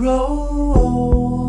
[0.00, 1.39] grow old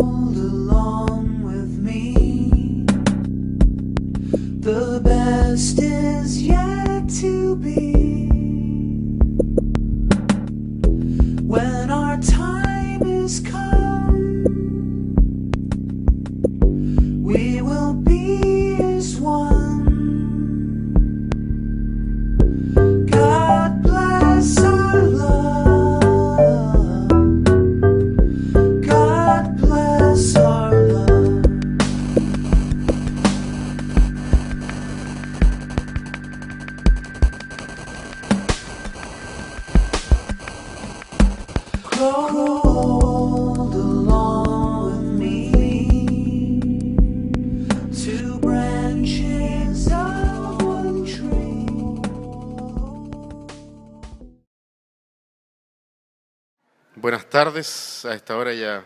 [57.31, 58.83] tardes, a esta hora ya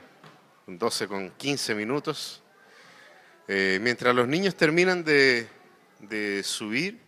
[0.68, 2.44] 12 con 15 minutos.
[3.48, 5.48] Eh, mientras los niños terminan de,
[6.00, 7.00] de subir,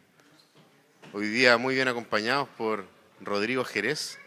[1.14, 2.86] hoy día muy bien acompañados por
[3.22, 4.18] Rodrigo Jerez.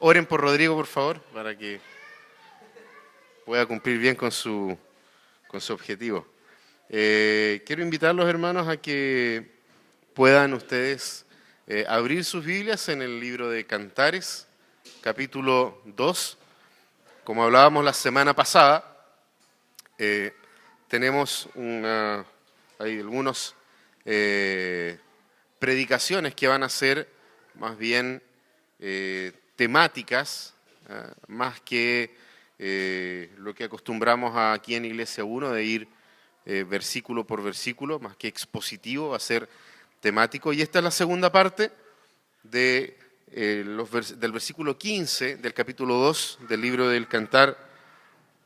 [0.00, 1.80] Oren por Rodrigo, por favor, para que
[3.46, 4.76] pueda cumplir bien con su,
[5.46, 6.26] con su objetivo.
[6.88, 9.52] Eh, quiero invitarlos, hermanos, a que
[10.14, 11.26] puedan ustedes
[11.68, 14.48] eh, abrir sus Biblias en el libro de Cantares,
[15.00, 16.38] capítulo 2.
[17.30, 19.06] Como hablábamos la semana pasada,
[19.96, 20.34] eh,
[20.88, 22.24] tenemos una,
[22.76, 23.54] algunas
[25.60, 27.08] predicaciones que van a ser
[27.54, 28.20] más bien
[28.80, 30.54] eh, temáticas,
[31.28, 32.16] más que
[32.58, 35.88] eh, lo que acostumbramos aquí en Iglesia 1 de ir
[36.46, 39.48] eh, versículo por versículo, más que expositivo, va a ser
[40.00, 40.52] temático.
[40.52, 41.70] Y esta es la segunda parte
[42.42, 42.98] de,
[43.32, 43.64] eh,
[44.16, 47.56] del versículo 15 del capítulo 2 del libro del Cantar,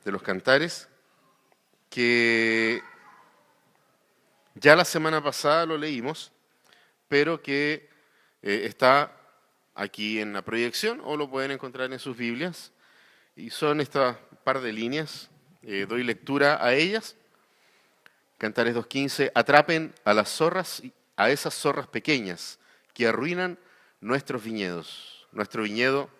[0.04, 0.88] de los Cantares,
[1.88, 2.82] que
[4.54, 6.32] ya la semana pasada lo leímos,
[7.08, 7.88] pero que
[8.42, 9.16] eh, está
[9.74, 12.72] aquí en la proyección o lo pueden encontrar en sus Biblias.
[13.36, 15.30] Y son estas par de líneas,
[15.62, 17.16] eh, doy lectura a ellas.
[18.36, 20.82] Cantares 2.15, atrapen a las zorras,
[21.16, 22.58] a esas zorras pequeñas
[22.92, 23.58] que arruinan
[24.04, 26.10] nuestros viñedos, nuestro viñedo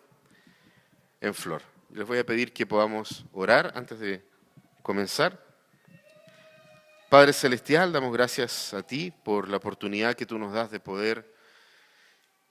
[1.20, 1.60] en flor.
[1.90, 4.24] Les voy a pedir que podamos orar antes de
[4.82, 5.44] comenzar.
[7.10, 11.30] Padre Celestial, damos gracias a ti por la oportunidad que tú nos das de poder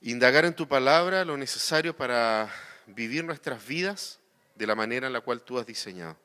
[0.02, 2.48] indagar en tu palabra lo necesario para
[2.86, 4.20] vivir nuestras vidas
[4.54, 6.16] de la manera en la cual tú has diseñado.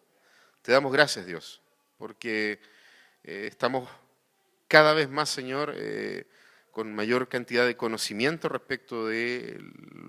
[0.62, 1.64] Te damos gracias, Dios,
[1.98, 2.62] porque
[3.24, 3.90] eh, estamos
[4.68, 6.28] cada vez más, Señor, eh,
[6.72, 9.60] con mayor cantidad de conocimiento respecto de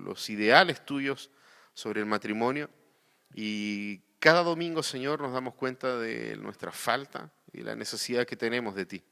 [0.03, 1.29] los ideales tuyos
[1.73, 2.69] sobre el matrimonio
[3.33, 8.75] y cada domingo, Señor, nos damos cuenta de nuestra falta y la necesidad que tenemos
[8.75, 9.03] de ti.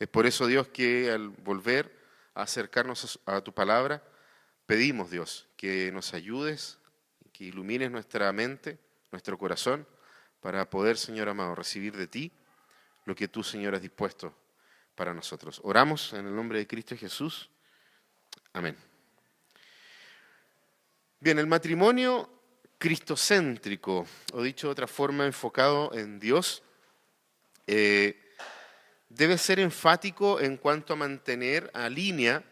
[0.00, 1.96] Es por eso, Dios, que al volver
[2.34, 4.02] a acercarnos a tu palabra,
[4.66, 6.78] pedimos, Dios, que nos ayudes,
[7.32, 8.78] que ilumines nuestra mente,
[9.12, 9.86] nuestro corazón,
[10.40, 12.32] para poder, Señor amado, recibir de ti
[13.04, 14.34] lo que tú, Señor, has dispuesto
[14.94, 15.60] para nosotros.
[15.64, 17.50] Oramos en el nombre de Cristo Jesús.
[18.52, 18.76] Amén.
[21.20, 22.28] Bien, el matrimonio
[22.78, 26.62] cristocéntrico, o dicho de otra forma, enfocado en Dios,
[27.66, 28.20] eh,
[29.08, 32.42] debe ser enfático en cuanto a mantener a línea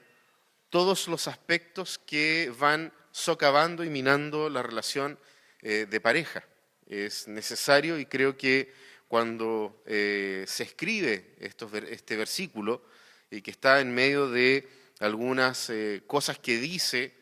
[0.68, 5.18] todos los aspectos que van socavando y minando la relación
[5.62, 6.44] eh, de pareja.
[6.86, 8.72] Es necesario y creo que
[9.10, 12.84] cuando eh, se escribe estos este versículo
[13.28, 14.68] y que está en medio de
[15.00, 17.12] algunas eh, cosas que dice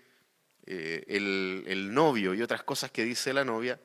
[0.66, 3.80] eh, el, el novio y otras cosas que dice la novia,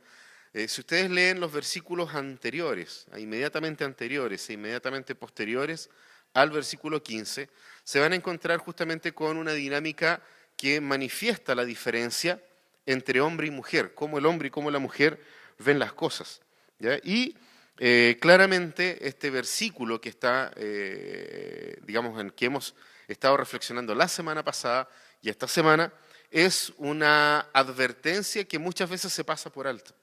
[0.54, 5.90] eh, si ustedes leen los versículos anteriores, inmediatamente anteriores e inmediatamente posteriores
[6.34, 7.50] al versículo 15,
[7.86, 10.22] se van a encontrar justamente con una dinámica
[10.58, 12.44] que manifiesta la diferencia
[12.86, 15.24] entre hombre y mujer, cómo el hombre y cómo la mujer
[15.58, 16.42] ven las cosas.
[16.80, 16.98] ¿ya?
[17.02, 17.38] Y
[17.80, 22.76] eh, claramente este versículo que está, eh, digamos, en que hemos
[23.08, 24.88] estado reflexionando la semana pasada
[25.22, 25.92] y esta semana,
[26.30, 29.94] es una advertencia que muchas veces se pasa por alto.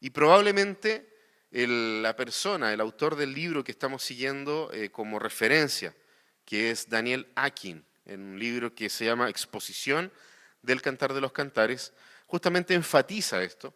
[0.00, 1.08] Y probablemente
[1.50, 5.94] la persona, el autor del libro que estamos siguiendo eh, como referencia,
[6.44, 10.12] que es Daniel Akin, en un libro que se llama Exposición
[10.62, 11.92] del Cantar de los Cantares,
[12.26, 13.74] justamente enfatiza esto,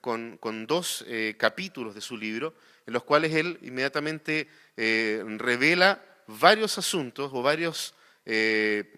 [0.00, 2.54] Con, dos eh, capítulos de su libro,
[2.86, 7.94] en los cuales él inmediatamente eh, revela varios asuntos o varios,
[8.24, 8.92] eh,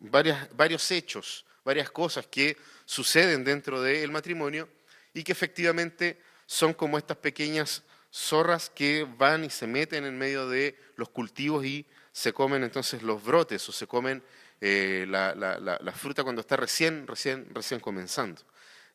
[0.00, 4.68] varios hechos, varias cosas que suceden dentro del matrimonio
[5.14, 7.82] y que efectivamente son como estas pequeñas
[8.12, 13.02] zorras que van y se meten en medio de los cultivos y se comen entonces
[13.02, 14.22] los brotes o se comen
[14.60, 18.42] eh, la, fruta cuando está recién, recién, recién comenzando.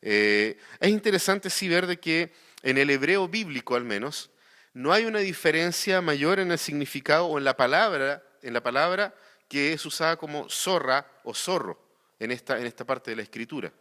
[0.08, 2.32] Eh, es interesante sí ver de que
[2.62, 4.30] en el hebreo bíblico al menos
[4.72, 9.16] no hay una diferencia mayor en el significado o en la palabra, en la palabra
[9.48, 11.84] que es usada como zorra o zorro
[12.20, 13.74] en esta, en esta parte de la escritura.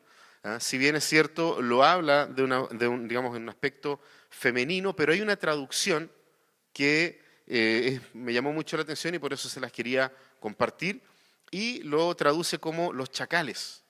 [0.43, 0.59] ¿ah?
[0.61, 4.00] Si bien es cierto, lo habla de, un, digamos, en un aspecto
[4.31, 6.11] femenino, pero hay una traducción
[6.73, 10.11] que eh, me llamó mucho la atención y por eso se las quería
[10.41, 11.03] compartir,
[11.50, 13.85] y lo traduce como los chacales.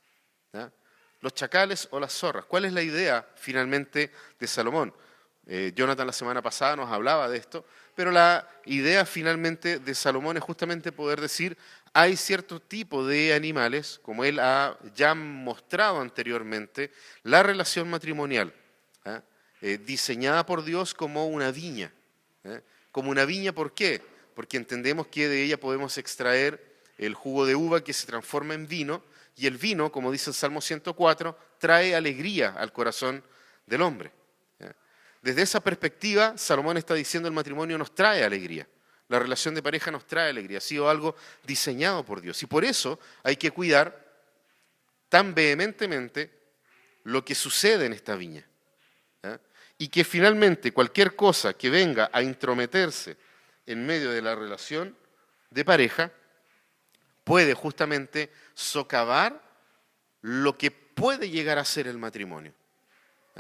[1.25, 2.45] Los chacales o las zorras.
[2.45, 4.93] ¿Cuál es la idea finalmente de Salomón?
[5.47, 10.37] Eh, Jonathan la semana pasada nos hablaba de esto, pero la idea finalmente de Salomón
[10.37, 11.57] es justamente poder decir,
[11.95, 16.93] hay cierto tipo de animales, como él ha ya mostrado anteriormente,
[17.23, 18.53] la relación matrimonial,
[19.07, 19.23] ¿ah?
[19.63, 21.91] eh, diseñada por Dios como una viña.
[22.45, 22.61] ¿eh?
[22.93, 24.03] Como una viña, ¿por qué?
[24.35, 26.63] Porque entendemos que de ella podemos extraer
[26.99, 29.03] el jugo de uva que se transforma en vino,
[29.37, 33.25] y el vino, como dice el Salmo 104, trae alegría al corazón
[33.67, 34.13] del hombre.
[35.23, 38.69] Desde esa perspectiva, Salomón está diciendo el matrimonio nos trae alegría.
[39.09, 40.59] La relación de pareja nos trae alegría.
[40.59, 42.43] Ha sido algo diseñado por Dios.
[42.43, 44.05] Y por eso hay que cuidar
[45.09, 46.31] tan vehementemente
[47.05, 48.47] lo que sucede en esta viña.
[49.79, 53.17] Y que finalmente cualquier cosa que venga a intrometerse
[53.67, 54.97] en medio de la relación
[55.51, 56.13] de pareja
[57.25, 59.43] puede justamente socavar
[60.21, 62.53] lo que puede llegar a ser el matrimonio.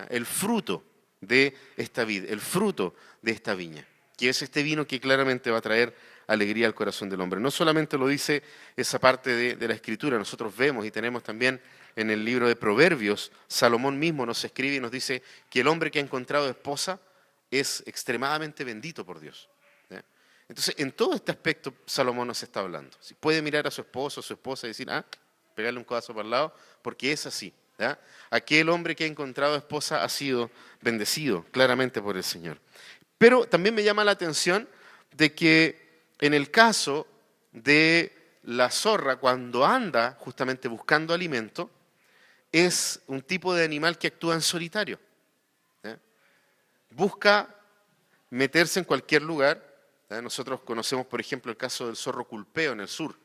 [0.08, 0.84] El fruto
[1.20, 3.86] de esta vida, el fruto de esta viña,
[4.16, 5.94] que es este vino que claramente va a traer
[6.26, 7.40] alegría al corazón del hombre.
[7.40, 8.42] No solamente lo dice
[8.76, 11.60] esa parte de, de, la escritura, nosotros vemos y tenemos también
[11.96, 15.90] en el libro de Proverbios, Salomón mismo nos escribe y nos dice que el hombre
[15.90, 17.00] que ha encontrado esposa
[17.50, 19.48] es extremadamente bendito por Dios.
[20.48, 22.96] Entonces, en todo este aspecto, Salomón nos está hablando.
[23.00, 25.04] Si puede mirar a su esposo, a su esposa y decir, ah,
[25.54, 27.52] pegarle un codazo para el lado, porque es así.
[28.30, 30.50] Aquel hombre que ha encontrado esposa ha sido
[30.80, 32.58] bendecido claramente por el Señor.
[33.18, 34.68] Pero también me llama la atención
[35.12, 37.06] de que en el caso
[37.52, 38.12] de
[38.44, 41.70] la zorra, cuando anda justamente buscando alimento,
[42.52, 45.00] es un tipo de animal que actúa en solitario.
[46.90, 47.52] Busca
[48.30, 49.73] meterse en cualquier lugar.
[50.10, 53.16] Nosotros conocemos, por ejemplo, el caso del zorro culpeo en el sur.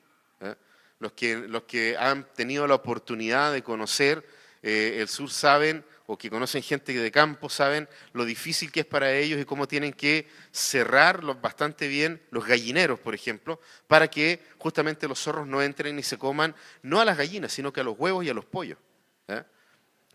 [1.00, 4.26] Los, que, los que han tenido la oportunidad de conocer
[4.62, 8.86] eh, el sur saben, o que conocen gente de campo, saben lo difícil que es
[8.86, 14.44] para ellos y cómo tienen que cerrar bastante bien los gallineros, por ejemplo, para que
[14.58, 17.84] justamente los zorros no entren y se coman no a las gallinas, sino que a
[17.84, 18.80] los huevos y a los pollos.
[19.28, 19.44] ¿eh?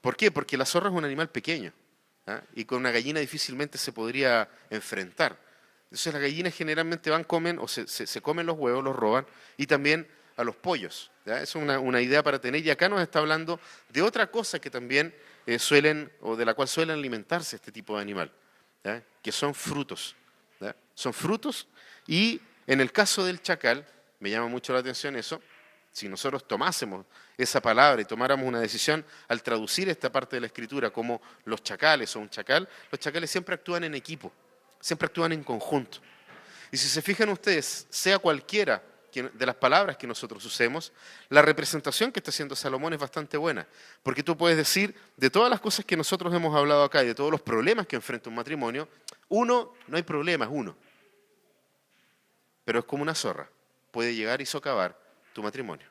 [0.00, 0.32] ¿Por qué?
[0.32, 1.72] Porque la zorra es un animal pequeño
[2.26, 2.40] ¿eh?
[2.56, 5.38] y con una gallina difícilmente se podría enfrentar.
[5.84, 9.26] Entonces las gallinas generalmente van, comen o se, se comen los huevos, los roban
[9.56, 11.10] y también a los pollos.
[11.24, 12.64] Es una, idea para tener.
[12.64, 15.14] Y acá nos está hablando de otra cosa que también
[15.46, 18.32] eh, suelen, o de la cual suelen alimentarse este tipo de animal,
[19.22, 20.16] que son frutos.
[20.94, 21.66] Son frutos
[22.06, 23.84] y en el caso del chacal,
[24.20, 25.42] me llama mucho la atención eso,
[25.90, 27.04] si nosotros tomásemos
[27.36, 31.62] esa palabra y tomáramos una decisión al traducir esta parte de la escritura como los
[31.62, 34.32] chacales o un chacal, los chacales siempre actúan en equipo,
[34.84, 35.96] siempre actúan en conjunto.
[36.70, 38.82] Y si se fijan ustedes, sea cualquiera
[39.14, 40.92] de las palabras que nosotros usemos,
[41.30, 43.66] la representación que está haciendo Salomón es bastante buena.
[44.02, 47.14] Porque tú puedes decir, de todas las cosas que nosotros hemos hablado acá y de
[47.14, 48.86] todos los problemas que enfrenta un matrimonio,
[49.30, 50.76] uno, no hay problema, es uno.
[52.66, 53.48] Pero es como una zorra,
[53.90, 54.98] puede llegar y socavar
[55.32, 55.86] tu matrimonio.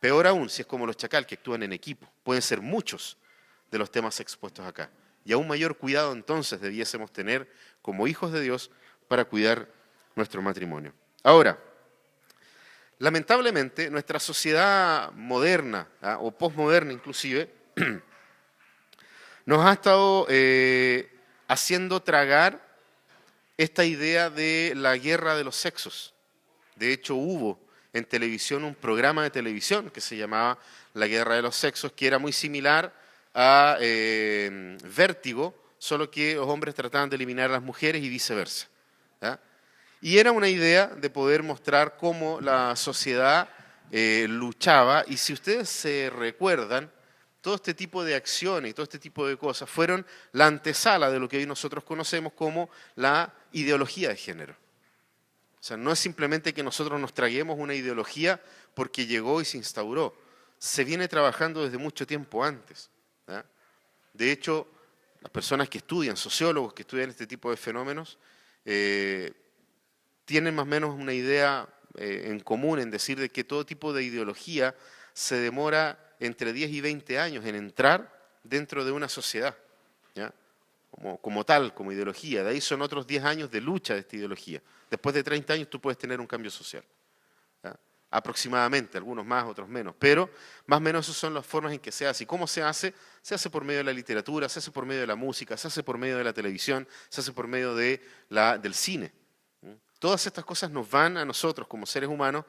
[0.00, 2.10] Peor aún si es como los chacal que actúan en equipo.
[2.24, 3.16] Pueden ser muchos
[3.70, 4.90] de los temas expuestos acá.
[5.24, 7.50] Y aún mayor cuidado entonces debiésemos tener
[7.82, 8.70] como hijos de Dios
[9.08, 9.68] para cuidar
[10.14, 10.92] nuestro matrimonio.
[11.22, 11.58] Ahora,
[12.98, 16.18] Lamentablemente, nuestra sociedad moderna, ¿ah?
[16.20, 17.50] o postmoderna inclusive,
[19.46, 21.12] nos ha estado eh,
[21.48, 22.64] haciendo tragar
[23.58, 26.14] esta idea de la guerra de los sexos.
[26.76, 27.60] De hecho, hubo
[27.92, 30.58] en televisión un programa de televisión que se llamaba
[30.94, 32.92] La Guerra de los Sexos, que era muy similar
[33.34, 38.68] a eh, Vértigo, solo que los hombres trataban de eliminar a las mujeres y viceversa.
[40.00, 43.48] Y era una idea de poder mostrar cómo la sociedad
[43.90, 45.02] eh, luchaba.
[45.06, 46.92] Y si ustedes se recuerdan,
[47.40, 51.18] todo este tipo de acciones y todo este tipo de cosas fueron la antesala de
[51.18, 54.52] lo que hoy nosotros conocemos como la ideología de género.
[55.58, 58.42] O sea, no es simplemente que nosotros nos traguemos una ideología
[58.74, 60.14] porque llegó y se instauró.
[60.58, 62.90] Se viene trabajando desde mucho tiempo antes.
[64.14, 64.68] De hecho,
[65.20, 68.18] las personas que estudian, sociólogos que estudian este tipo de fenómenos,
[68.64, 69.32] eh,
[70.24, 73.92] tienen más o menos una idea eh, en común en decir de que todo tipo
[73.92, 74.74] de ideología
[75.12, 79.56] se demora entre 10 y 20 años en entrar dentro de una sociedad,
[80.14, 80.32] ¿ya?
[80.90, 82.44] Como, como tal, como ideología.
[82.44, 84.62] De ahí son otros 10 años de lucha de esta ideología.
[84.90, 86.84] Después de 30 años tú puedes tener un cambio social.
[88.16, 89.96] Aproximadamente, algunos más, otros menos.
[89.98, 90.30] Pero
[90.66, 92.22] más o menos esas son las formas en que se hace.
[92.22, 92.94] ¿Y cómo se hace?
[93.22, 95.66] Se hace por medio de la literatura, se hace por medio de la música, se
[95.66, 99.12] hace por medio de la televisión, se hace por medio de la, del cine.
[99.98, 102.44] Todas estas cosas nos van a nosotros como seres humanos,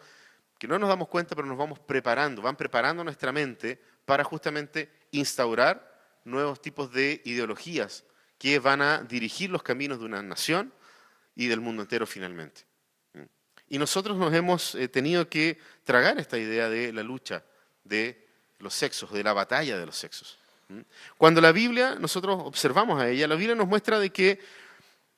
[0.60, 4.92] que no nos damos cuenta, pero nos vamos preparando, van preparando nuestra mente para justamente
[5.10, 8.04] instaurar nuevos tipos de ideologías
[8.38, 10.72] que van a dirigir los caminos de una nación
[11.36, 12.66] y del mundo entero finalmente.
[13.70, 17.44] Y nosotros nos hemos eh, tenido que tragar esta idea de la lucha
[17.84, 18.28] de
[18.60, 20.38] los sexos, de la batalla de los sexos.
[21.18, 24.40] Cuando la Biblia, nosotros observamos a ella, la Biblia nos muestra de que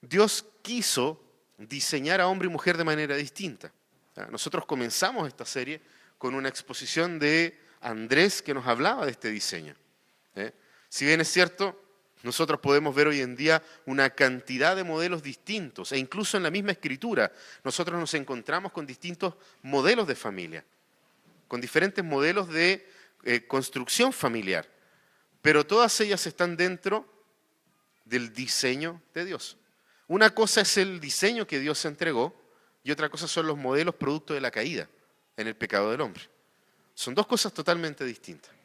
[0.01, 1.21] Dios quiso
[1.57, 3.71] diseñar a hombre y mujer de manera distinta.
[4.29, 5.81] Nosotros comenzamos esta serie
[6.17, 9.75] con una exposición de Andrés que nos hablaba de este diseño.
[10.35, 10.51] ¿eh?
[10.89, 11.79] Si bien es cierto,
[12.23, 16.51] nosotros podemos ver hoy en día una cantidad de modelos distintos e incluso en la
[16.51, 17.31] misma escritura
[17.63, 20.65] nosotros nos encontramos con distintos modelos de familia,
[21.47, 22.89] con diferentes modelos de
[23.23, 24.67] eh, construcción familiar,
[25.41, 27.07] pero todas ellas están dentro
[28.05, 29.57] del diseño de Dios.
[30.07, 32.35] Una cosa es el diseño que Dios entregó
[32.83, 34.89] y otra cosa son los modelos producto de la caída
[35.35, 36.23] en el pecado del hombre.
[36.95, 38.56] Son dos cosas totalmente distintas.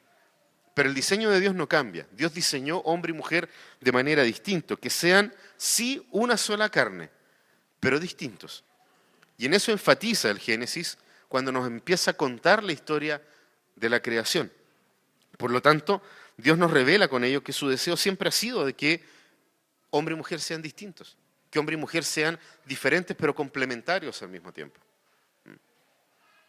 [0.75, 2.07] Pero el diseño de Dios no cambia.
[2.13, 3.49] Dios diseñó hombre y mujer
[3.81, 7.11] de manera distinta, que sean sí una sola carne,
[7.81, 8.65] pero distintos.
[9.37, 10.99] Y en eso enfatiza el Génesis
[11.29, 13.23] cuando nos empieza a contar la historia
[13.77, 14.53] de la creación.
[15.37, 16.03] Por lo tanto,
[16.37, 19.05] Dios nos revela con ello que su deseo siempre ha sido de que
[19.91, 21.17] hombre y mujer sean distintos
[21.53, 24.81] que hombre y mujer sean diferentes pero complementarios al mismo tiempo.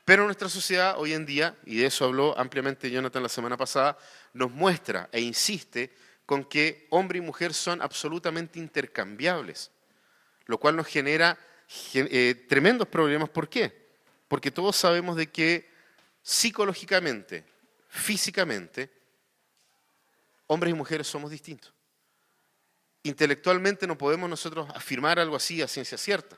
[0.05, 3.97] Pero nuestra sociedad hoy en día, y de eso habló ampliamente Jonathan la semana pasada,
[4.33, 5.93] nos muestra e insiste
[6.25, 9.71] con que hombre y mujer son absolutamente intercambiables,
[10.45, 11.37] lo cual nos genera
[11.93, 13.29] eh, tremendos problemas.
[13.29, 13.91] ¿Por qué?
[14.27, 15.69] Porque todos sabemos de que
[16.21, 17.45] psicológicamente,
[17.87, 18.91] físicamente,
[20.47, 21.73] hombres y mujeres somos distintos
[23.03, 26.37] intelectualmente no podemos nosotros afirmar algo así a ciencia cierta.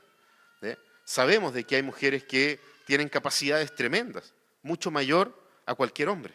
[0.62, 0.76] ¿eh?
[1.04, 6.32] Sabemos de que hay mujeres que tienen capacidades tremendas, mucho mayor a cualquier hombre.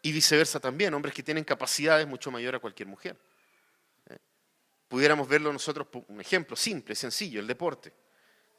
[0.00, 3.16] Y viceversa también, hombres que tienen capacidades mucho mayor a cualquier mujer.
[4.08, 4.18] ¿eh?
[4.86, 7.92] Pudiéramos verlo nosotros un ejemplo simple, sencillo, el deporte.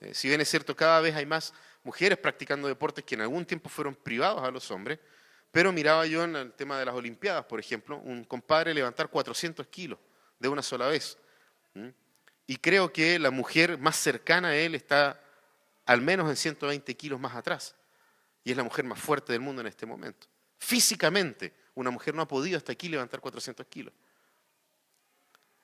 [0.02, 0.14] ¿eh?
[0.14, 3.70] Si bien es cierto, cada vez hay más mujeres practicando deportes que en algún tiempo
[3.70, 5.00] fueron privados a los hombres,
[5.52, 9.68] pero miraba yo en el tema de las Olimpiadas, por ejemplo, un compadre levantar 400
[9.68, 10.00] kilos
[10.38, 11.18] de una sola vez.
[12.46, 15.23] Y creo que la mujer más cercana a él está
[15.86, 17.76] al menos en 120 kilos más atrás.
[18.44, 20.28] Y es la mujer más fuerte del mundo en este momento.
[20.58, 23.94] Físicamente, una mujer no ha podido hasta aquí levantar 400 kilos.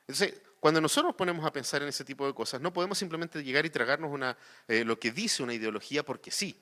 [0.02, 3.44] Entonces, cuando nosotros nos ponemos a pensar en ese tipo de cosas, no podemos simplemente
[3.44, 6.60] llegar y tragarnos una, eh, lo que dice una ideología porque sí,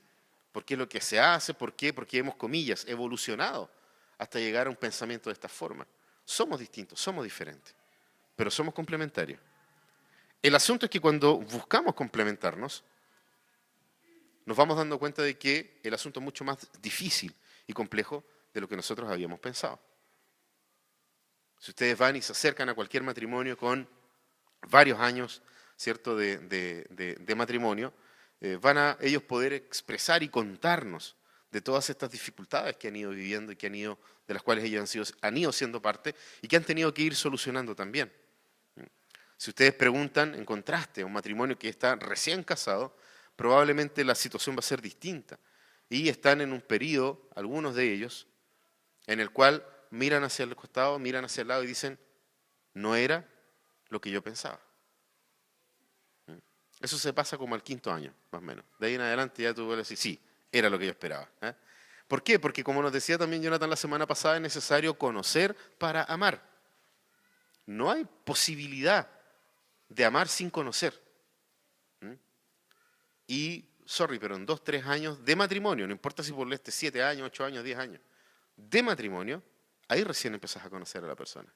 [0.51, 1.93] porque es lo que se hace, ¿por qué?
[1.93, 3.71] Porque hemos, comillas, evolucionado
[4.17, 5.87] hasta llegar a un pensamiento de esta forma.
[6.25, 7.75] Somos distintos, somos diferentes
[8.37, 9.41] pero somos complementarios.
[10.41, 12.83] El asunto es que cuando buscamos complementarnos,
[14.47, 17.35] nos vamos dando cuenta de que el asunto es mucho más difícil
[17.67, 19.79] y complejo de lo que nosotros habíamos pensado.
[21.59, 23.87] Si ustedes van y se acercan a cualquier matrimonio con
[24.69, 25.43] varios años
[25.77, 26.17] ¿cierto?
[26.17, 27.93] De, matrimonio,
[28.41, 31.15] eh, van a ellos poder expresar y contarnos
[31.51, 34.65] de todas estas dificultades que han ido viviendo y que han ido, de las cuales
[34.65, 38.11] ellos han, sido, han ido siendo parte y que han tenido que ir solucionando también.
[39.37, 42.97] Si ustedes preguntan, en contraste a un matrimonio que está recién casado,
[43.37, 45.39] probablemente la situación va a ser distinta.
[45.89, 48.27] Y están en un periodo, algunos de ellos,
[49.05, 51.97] en el cual miran hacia el costado, miran hacia el lado y dicen,
[52.73, 53.25] no era
[53.87, 54.59] lo que yo pensaba.
[56.25, 56.33] ¿Mm?
[56.81, 58.65] Eso se pasa como al quinto año, más o menos.
[58.79, 60.19] De ahí en adelante ya tú vuelves a decir, sí,
[60.51, 61.29] era lo que yo esperaba.
[61.41, 61.53] ¿eh?
[62.07, 62.39] ¿Por qué?
[62.39, 66.41] Porque como nos decía también Jonathan la semana pasada, es necesario conocer para amar.
[67.65, 69.07] No hay posibilidad
[69.87, 71.06] de amar sin conocer.
[73.27, 77.03] Y, sorry, pero en dos, tres años de matrimonio, no importa si por este siete
[77.03, 78.01] años, ocho años, diez años,
[78.55, 79.43] de matrimonio,
[79.87, 81.53] ahí recién empezás a conocer a la persona.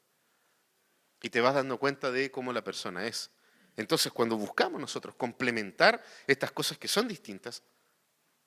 [1.22, 3.32] Y te vas dando cuenta de cómo la persona es.
[3.78, 7.64] Entonces, cuando buscamos nosotros complementar estas cosas que son distintas,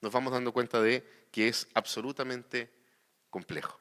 [0.00, 2.70] nos vamos dando cuenta de que es absolutamente
[3.30, 3.80] complejo.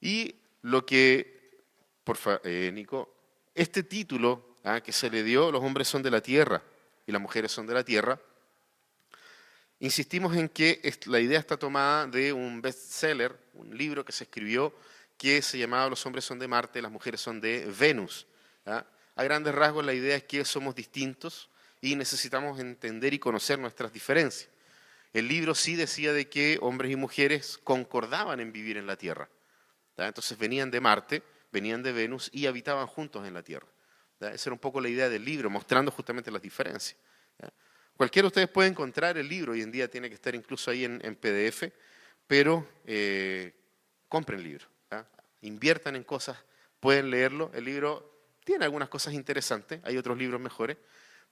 [0.00, 1.38] Y lo que
[2.08, 3.14] Porfa, eh, Nico.
[3.54, 6.62] Este título ah, que se le dio, los hombres son de la tierra
[7.08, 8.20] y las mujeres son de la tierra,
[9.80, 14.74] insistimos en que la idea está tomada de un bestseller, un libro que se escribió
[15.16, 18.26] que se llamaba Los hombres son de Marte, las mujeres son de Venus.
[18.66, 21.48] A grandes rasgos la idea es que somos distintos
[21.80, 24.50] y necesitamos entender y conocer nuestras diferencias.
[25.14, 29.30] El libro sí decía de que hombres y mujeres concordaban en vivir en la Tierra.
[29.96, 33.66] Entonces venían de Marte, venían de Venus y habitaban juntos en la Tierra.
[34.20, 36.96] Esa era un poco la idea del libro, mostrando justamente las diferencias.
[37.96, 40.84] Cualquiera de ustedes puede encontrar el libro, hoy en día tiene que estar incluso ahí
[40.84, 41.64] en, PDF,
[42.28, 43.52] pero eh,
[44.08, 44.66] compren el libro,
[45.42, 46.38] inviertan en cosas,
[46.78, 47.50] pueden leerlo.
[47.54, 50.76] El libro tiene algunas cosas interesantes, hay otros libros mejores,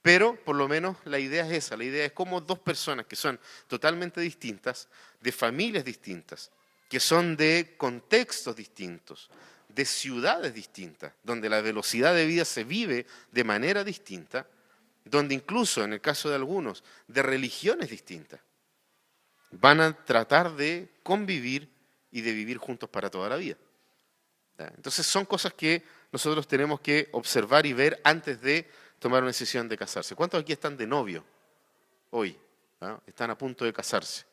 [0.02, 3.16] pero por lo menos la idea es esa, la idea es cómo dos personas que
[3.16, 3.38] son
[3.68, 4.88] totalmente distintas,
[5.20, 6.50] de familias distintas,
[6.88, 9.30] que son de contextos distintos,
[9.76, 14.48] de ciudades distintas, donde la velocidad de vida se vive de manera distinta,
[15.04, 18.40] donde incluso en el caso de algunos, de religiones distintas,
[19.50, 21.68] van a tratar de convivir
[22.10, 23.58] y de vivir juntos para toda la vida.
[24.56, 28.66] Entonces son cosas que nosotros tenemos que observar y ver antes de
[28.98, 30.14] tomar una decisión de casarse.
[30.14, 31.22] ¿Cuántos aquí están de novio
[32.08, 32.38] hoy?
[33.06, 34.24] Están a punto de casarse.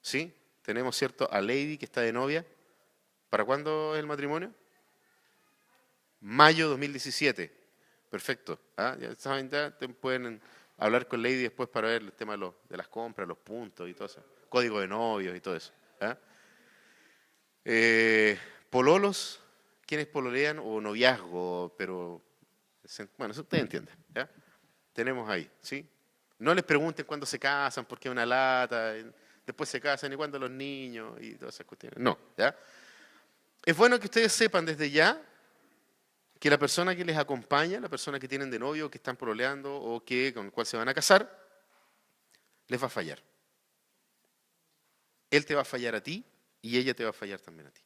[0.00, 0.32] ¿Sí?
[0.62, 1.28] Tenemos, ¿cierto?
[1.32, 2.46] A Lady que está de novia.
[3.30, 4.52] ¿Para cuándo es el matrimonio?
[6.20, 7.52] Mayo 2017.
[8.10, 8.58] Perfecto.
[8.76, 8.96] ¿ah?
[9.00, 10.40] Ya saben, ya pueden
[10.78, 14.06] hablar con Lady después para ver el tema de, las compras, los puntos y todo
[14.06, 14.24] eso.
[14.48, 15.72] Código de novios y todo eso.
[16.00, 16.16] ¿ah?
[17.64, 18.38] Eh,
[18.70, 19.40] pololos,
[19.86, 22.22] quienes pololean o noviazgo, pero
[23.18, 23.94] bueno, eso ustedes entienden.
[24.92, 25.86] Tenemos ahí, ¿sí?
[26.38, 28.94] No les pregunten cuándo se casan, porque es una lata,
[29.44, 31.98] después se casan y cuándo los niños y todas esas cuestiones.
[31.98, 32.56] No, ¿ya?
[33.66, 35.20] Es bueno que ustedes sepan desde ya
[36.38, 39.74] que la persona que les acompaña, la persona que tienen de novio, que están proleando
[39.74, 41.28] o que, con el cual se van a casar,
[42.68, 43.20] les va a fallar.
[45.32, 46.24] Él te va a fallar a ti
[46.62, 47.80] y ella te va a fallar también a ti.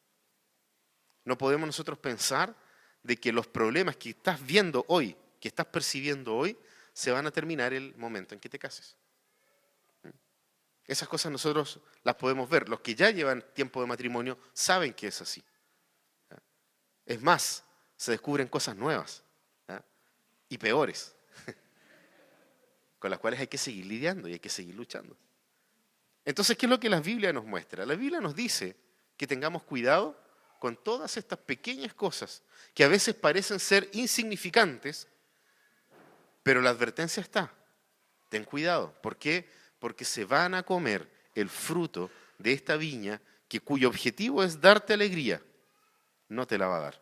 [1.25, 2.55] No podemos nosotros pensar
[3.01, 6.55] de que los problemas que estás viendo hoy, que estás percibiendo hoy,
[6.93, 8.95] se van a terminar el momento en que te cases.
[10.85, 12.69] Esas cosas nosotros las podemos ver.
[12.69, 15.43] Los que ya llevan tiempo de matrimonio saben que es así.
[17.05, 17.63] Es más,
[17.95, 19.23] se descubren cosas nuevas
[20.49, 21.15] y peores,
[22.99, 25.15] con las cuales hay que seguir lidiando y hay que seguir luchando.
[26.25, 27.85] Entonces, ¿qué es lo que la Biblia nos muestra?
[27.85, 28.75] La Biblia nos dice
[29.17, 30.19] que tengamos cuidado
[30.59, 35.07] con todas estas pequeñas cosas que a veces parecen ser insignificantes,
[36.43, 37.51] pero la advertencia está.
[38.29, 38.93] Ten cuidado.
[39.01, 39.49] ¿Por qué?
[39.79, 44.93] Porque se van a comer el fruto de esta viña que cuyo objetivo es darte
[44.93, 45.41] alegría,
[46.31, 47.01] no te la va a dar.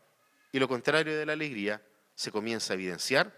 [0.52, 1.82] Y lo contrario de la alegría
[2.16, 3.34] se comienza a evidenciar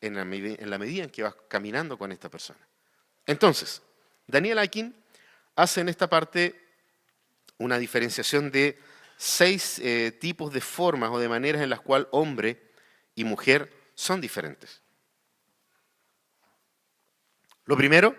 [0.00, 2.60] en la, medida en que vas caminando con esta persona.
[3.26, 3.82] Entonces,
[4.26, 4.94] Daniel Akin
[5.56, 6.58] hace en esta parte
[7.58, 8.78] una diferenciación de
[9.16, 12.70] seis eh, tipos de formas o de maneras en las cuales hombre
[13.14, 14.80] y mujer son diferentes.
[17.64, 18.16] Lo primero,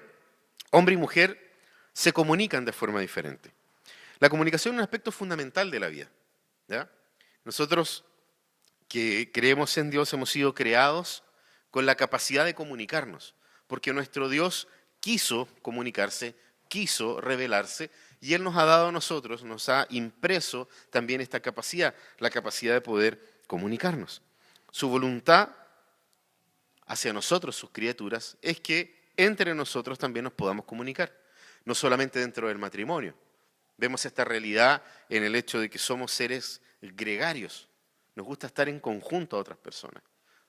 [0.71, 1.53] hombre y mujer
[1.91, 3.53] se comunican de forma diferente.
[4.19, 6.09] La comunicación es un aspecto fundamental de la vida.
[7.43, 8.05] Nosotros
[8.87, 11.23] que creemos en Dios hemos sido creados
[11.71, 13.35] con la capacidad de comunicarnos,
[13.67, 14.67] porque nuestro Dios
[14.99, 16.35] quiso comunicarse,
[16.69, 21.93] quiso revelarse y Él nos ha dado a nosotros, nos ha impreso también esta capacidad,
[22.19, 24.21] la capacidad de poder comunicarnos.
[24.71, 25.49] Su voluntad
[26.85, 31.15] hacia nosotros, sus criaturas, es que entre nosotros también nos podamos comunicar,
[31.65, 33.13] no solamente dentro del matrimonio.
[33.77, 37.69] Vemos esta realidad en el hecho de que somos seres gregarios,
[38.15, 40.03] nos gusta estar en conjunto a otras personas.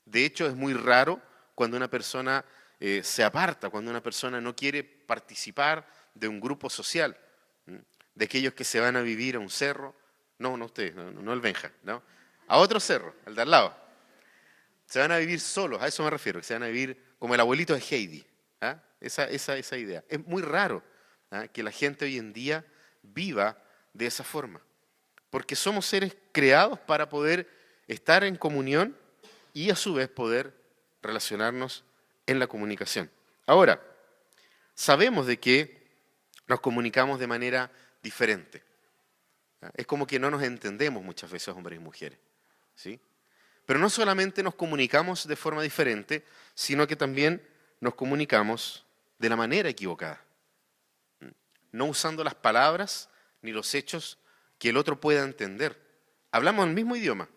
[0.05, 1.21] De hecho, es muy raro
[1.55, 2.45] cuando una persona
[2.81, 7.17] eh, se aparta, cuando una persona no quiere participar de un grupo social
[8.15, 9.95] de aquellos que se van a vivir a un cerro,
[10.39, 12.03] no, no ustedes, no, el Benja, ¿no?
[12.47, 13.77] a otro cerro, el de al lado.
[14.87, 17.35] Se van a vivir solos, a eso me refiero, que se van a vivir como
[17.35, 18.25] el abuelito de Heidi.
[18.61, 18.81] ¿ah?
[19.01, 20.05] Esa, esa, esa, idea.
[20.09, 20.83] Es muy raro
[21.31, 21.49] ¿ah?
[21.49, 22.65] que la gente hoy en día
[23.03, 23.59] viva
[23.93, 24.61] de esa forma,
[25.35, 27.51] porque somos seres creados para poder
[27.89, 28.97] estar en comunión
[29.53, 30.55] y a su vez poder
[31.03, 31.83] relacionarnos
[32.29, 33.11] en la comunicación.
[33.45, 33.83] Ahora,
[34.77, 35.89] sabemos de que
[36.47, 38.63] nos comunicamos de manera diferente.
[39.75, 42.19] Es como que no nos entendemos muchas veces hombres y mujeres.
[42.77, 43.01] ¿sí?
[43.67, 47.45] Pero no solamente nos comunicamos de forma diferente, sino que también
[47.81, 48.87] nos comunicamos
[49.19, 50.23] de la manera equivocada.
[51.73, 53.09] No usando las palabras
[53.43, 54.17] ni los hechos
[54.59, 55.81] que el otro pueda entender.
[56.31, 57.29] Hablamos el mismo idioma,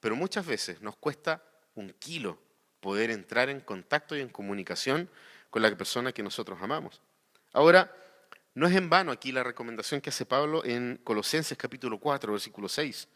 [0.00, 1.42] pero muchas veces nos cuesta
[1.74, 2.38] un kilo
[2.80, 5.08] poder entrar en contacto y en comunicación
[5.50, 7.00] con la persona que nosotros amamos.
[7.52, 7.94] Ahora,
[8.54, 12.68] no es en vano aquí la recomendación que hace Pablo en Colosenses capítulo 4, versículo
[12.68, 13.08] 6,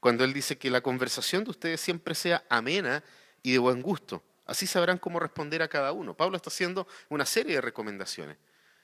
[0.00, 3.04] cuando él dice que la conversación de ustedes siempre sea amena
[3.42, 4.22] y de buen gusto.
[4.46, 6.16] Así sabrán cómo responder a cada uno.
[6.16, 8.36] Pablo está haciendo una serie de recomendaciones.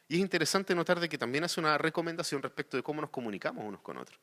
[0.09, 3.65] Y es interesante notar de que también hace una recomendación respecto de cómo nos comunicamos
[3.65, 4.19] unos con otros.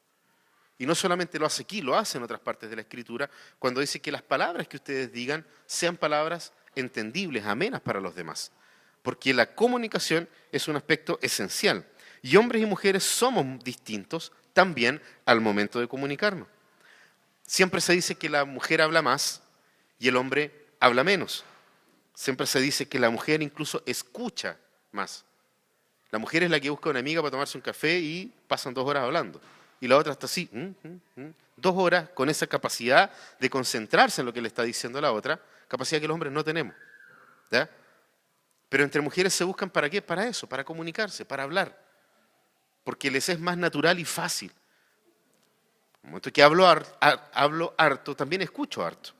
[0.77, 3.81] Y no solamente lo hace aquí, lo hace en otras partes de la Escritura, cuando
[3.81, 8.51] dice que las palabras que ustedes digan sean palabras entendibles, amenas para los demás.
[9.01, 11.85] Porque la comunicación es un aspecto esencial.
[12.21, 16.47] Y hombres y mujeres somos distintos también al momento de comunicarnos.
[17.45, 19.41] Siempre se dice que la mujer habla más
[19.99, 21.43] y el hombre habla menos.
[22.15, 24.57] Siempre se dice que la mujer incluso escucha
[24.91, 25.25] más.
[26.13, 28.87] La mujer es la que busca una amiga para tomarse un café y pasan dos
[28.87, 29.41] horas hablando.
[29.81, 34.21] Y la otra está así, mm, mm, mm, dos horas con esa capacidad de concentrarse
[34.21, 36.75] en lo que le está diciendo la otra, capacidad que los hombres no tenemos.
[38.69, 40.03] Pero entre mujeres se buscan para qué?
[40.03, 41.75] Para eso, para comunicarse, para hablar.
[42.83, 44.51] Porque les es más natural y fácil.
[46.03, 46.67] En que hablo,
[47.33, 49.13] hablo harto, también escucho harto.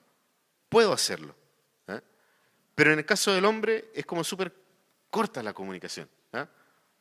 [0.70, 1.34] Puedo hacerlo.
[1.88, 2.02] ¿eh?
[2.76, 4.54] Pero en el caso del hombre es como súper
[5.10, 6.08] corta la comunicación.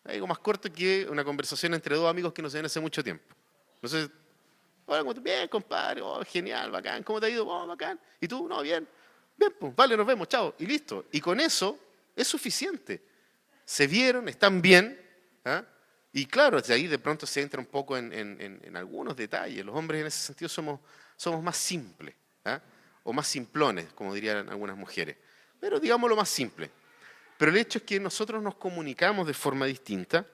[0.07, 0.15] ¿Eh?
[0.15, 3.03] Algo más corto que una conversación entre dos amigos que no se ven hace mucho
[3.03, 3.35] tiempo.
[3.77, 4.11] Entonces,
[4.87, 7.47] hola, ¿cómo te Bien, compadre, oh, genial, bacán, ¿cómo te ha ido?
[7.47, 7.99] Oh, bacán.
[8.21, 8.49] ¿Y tú?
[8.49, 8.87] No, bien.
[9.37, 10.55] Bien, pues, vale, nos vemos, chao.
[10.59, 11.07] Y listo.
[11.13, 11.79] Y con eso
[12.15, 13.03] es suficiente.
[13.65, 15.01] Se vieron, están bien,
[15.45, 15.65] ¿ah?
[16.13, 19.65] Y claro, de ahí de pronto se entra un poco en, algunos detalles.
[19.65, 20.81] Los hombres en ese sentido somos,
[21.17, 22.61] somos más simples, ¿ah?
[23.03, 25.17] o más simplones, como dirían algunas mujeres.
[25.59, 26.71] Pero digamos lo más simple.
[27.43, 30.25] Pero el hecho es que nosotros nos comunicamos de forma distinta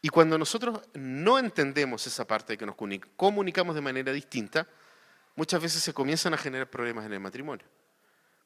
[0.00, 2.76] y cuando nosotros no entendemos esa parte de que nos
[3.14, 4.66] comunicamos de manera distinta,
[5.36, 7.66] muchas veces se comienzan a generar problemas en el matrimonio.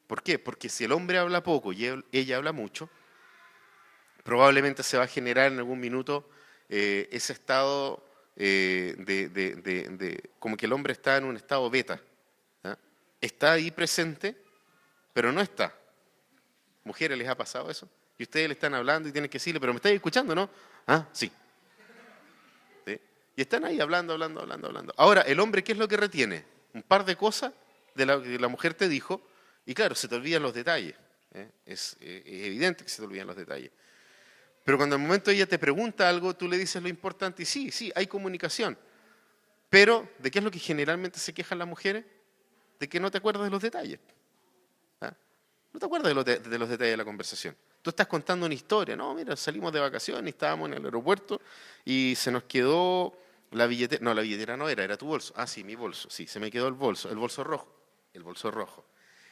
[0.08, 0.40] ¿Por qué?
[0.40, 2.90] Porque si el hombre habla poco y ella habla mucho,
[4.24, 6.28] probablemente se va a generar en algún minuto
[6.68, 12.00] eh, ese estado eh, de, como que el hombre está en un estado beta.
[13.20, 14.36] Está ahí presente,
[15.12, 15.76] pero no está.
[16.84, 17.88] ¿Mujeres les ha pasado eso?
[18.18, 20.50] Y ustedes le están hablando y tienen que decirle, pero me estáis escuchando, ¿no?
[20.86, 21.30] Ah, sí.
[23.36, 24.94] Y están ahí hablando, hablando, hablando, hablando.
[24.96, 26.44] Ahora, el hombre, ¿qué es lo que retiene?
[26.74, 27.52] Un par de cosas
[27.94, 29.22] de lo que la mujer te dijo,
[29.64, 30.94] y claro, se te olvidan los detalles.
[31.32, 31.48] ¿eh?
[31.64, 33.70] Es, eh, es, evidente que se te olvidan los detalles.
[34.64, 37.70] Pero cuando el momento ella te pregunta algo, tú le dices lo importante, y sí,
[37.70, 38.78] sí, hay comunicación.
[39.70, 42.04] Pero, ¿de qué es lo que generalmente se quejan las mujeres?
[42.78, 43.98] De que no te acuerdas de los detalles.
[45.72, 47.56] No te acuerdas de los, de los detalles de la conversación.
[47.80, 51.40] Tú estás contando una historia, no, mira, salimos de vacaciones, estábamos en el aeropuerto
[51.84, 53.16] y se nos quedó
[53.52, 55.32] la billetera, no, la billetera no era, era tu bolso.
[55.36, 57.74] Ah, sí, mi bolso, sí, se me quedó el bolso, el bolso rojo,
[58.12, 58.84] el bolso rojo.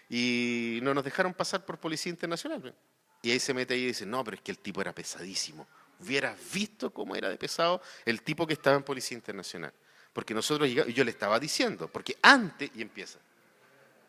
[0.08, 2.74] Y no nos dejaron pasar por Policía Internacional.
[3.22, 5.68] Y ahí se mete ahí y dice, no, pero es que el tipo era pesadísimo.
[6.00, 9.72] Hubieras visto cómo era de pesado el tipo que estaba en Policía Internacional.
[10.12, 13.18] Porque nosotros llegamos, y yo le estaba diciendo, porque antes, y empieza,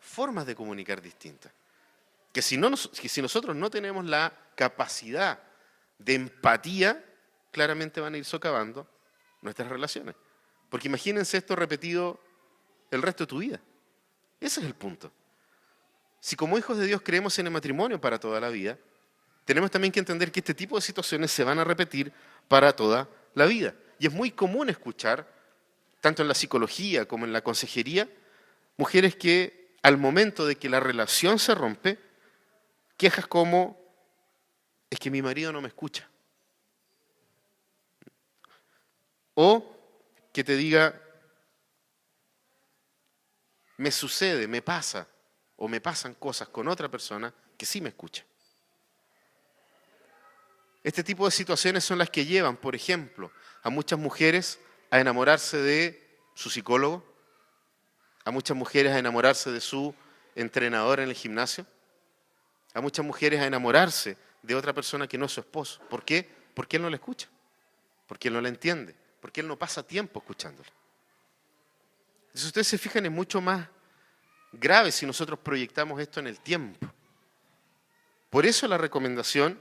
[0.00, 1.52] formas de comunicar distintas.
[2.32, 5.42] Que si, no que si nosotros no tenemos la capacidad
[5.98, 7.04] de empatía,
[7.50, 8.88] claramente van a ir socavando
[9.42, 10.14] nuestras relaciones.
[10.70, 12.18] Porque imagínense esto repetido
[12.90, 13.60] el resto de tu vida.
[14.40, 15.12] Ese es el punto.
[16.20, 18.78] Si como hijos de Dios creemos en el matrimonio para toda la vida,
[19.44, 22.12] tenemos también que entender que este tipo de situaciones se van a repetir
[22.48, 23.74] para toda la vida.
[23.98, 25.28] Y es muy común escuchar,
[26.00, 28.08] tanto en la psicología como en la consejería,
[28.76, 31.98] mujeres que al momento de que la relación se rompe,
[32.96, 33.78] quejas como,
[34.90, 36.08] es que mi marido no me escucha.
[39.34, 39.76] O
[40.32, 41.00] que te diga,
[43.76, 45.08] me sucede, me pasa,
[45.56, 48.24] o me pasan cosas con otra persona que sí me escucha.
[50.82, 53.30] Este tipo de situaciones son las que llevan, por ejemplo,
[53.62, 54.58] a muchas mujeres
[54.90, 57.04] a enamorarse de su psicólogo,
[58.24, 59.94] a muchas mujeres a enamorarse de su
[60.34, 61.66] entrenador en el gimnasio,
[62.74, 65.80] a muchas mujeres a enamorarse de otra persona que no es su esposo.
[65.88, 66.28] ¿Por qué?
[66.54, 67.28] Porque él no la escucha,
[68.06, 70.68] porque él no la entiende, porque él no pasa tiempo escuchándola.
[72.34, 73.68] Si ustedes se fijan, es mucho más
[74.52, 76.86] grave si nosotros proyectamos esto en el tiempo.
[78.30, 79.60] Por eso la recomendación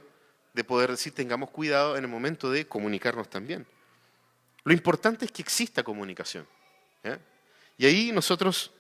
[0.54, 3.68] de poder decir tengamos cuidado en el momento de comunicarnos también.
[4.64, 6.48] Lo importante es que exista comunicación.
[7.78, 8.72] Y ahí nosotros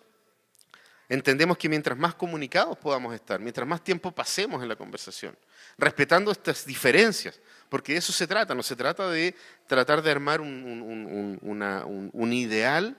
[1.11, 5.37] entendemos que mientras más comunicados podamos estar, mientras más tiempo pasemos en la conversación,
[5.77, 9.35] respetando estas diferencias, porque de eso se trata, no se trata de
[9.67, 12.97] tratar de armar un, ideal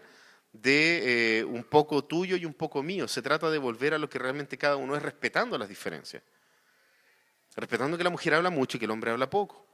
[0.53, 3.09] de eh, un poco tuyo y un poco mío.
[3.09, 6.23] Se trata de volver a lo que realmente cada uno es respetando las diferencias.
[7.57, 9.67] Respetando que la mujer habla mucho y que el hombre habla poco.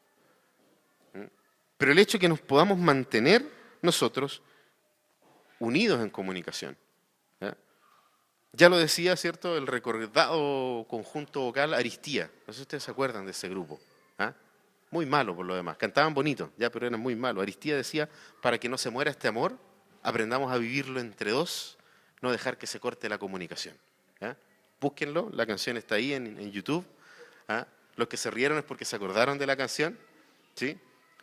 [1.77, 3.44] Pero el hecho de que nos podamos mantener
[3.83, 4.42] nosotros
[5.59, 6.77] unidos en comunicación.
[8.52, 9.56] Ya lo decía, ¿cierto?
[9.56, 12.30] El recordado conjunto vocal Aristía.
[12.46, 13.78] No sé si ustedes se acuerdan de ese grupo.
[14.18, 14.32] ¿ah?
[14.90, 15.76] Muy malo por lo demás.
[15.76, 17.42] Cantaban bonito, ya, pero eran muy malos.
[17.42, 18.08] Aristía decía,
[18.40, 19.56] para que no se muera este amor,
[20.02, 21.76] aprendamos a vivirlo entre dos,
[22.22, 23.76] no dejar que se corte la comunicación.
[24.80, 26.87] Búsquenlo, la canción está ahí en, YouTube.
[27.48, 27.66] ¿ah?
[27.96, 29.98] Los que se rieron es porque se acordaron de la canción.
[30.54, 30.78] ¿sí?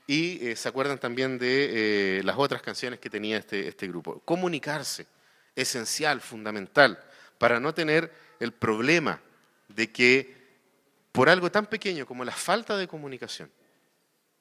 [0.08, 4.20] Y eh, se acuerdan también de eh, las otras canciones que tenía este, este grupo.
[4.26, 5.08] Comunicarse,
[5.56, 7.02] esencial, fundamental,
[7.38, 9.22] para no tener el problema
[9.68, 10.36] de que
[11.12, 13.50] por algo tan pequeño como la falta de comunicación,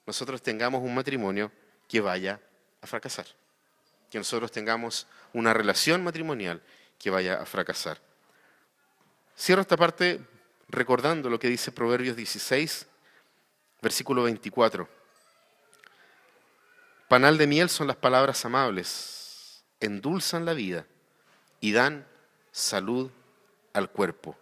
[0.06, 1.50] nosotros tengamos un matrimonio
[1.88, 2.40] que vaya
[2.80, 3.26] a fracasar.
[4.10, 6.62] Que nosotros tengamos una relación matrimonial
[6.98, 8.00] que vaya a fracasar.
[9.36, 10.20] Cierro esta parte
[10.68, 12.86] recordando lo que dice Proverbios 16,
[13.82, 14.88] versículo 24.
[17.08, 20.86] Panal de miel son las palabras amables, endulzan la vida
[21.60, 22.06] y dan
[22.54, 23.10] salud
[23.72, 24.38] al cuerpo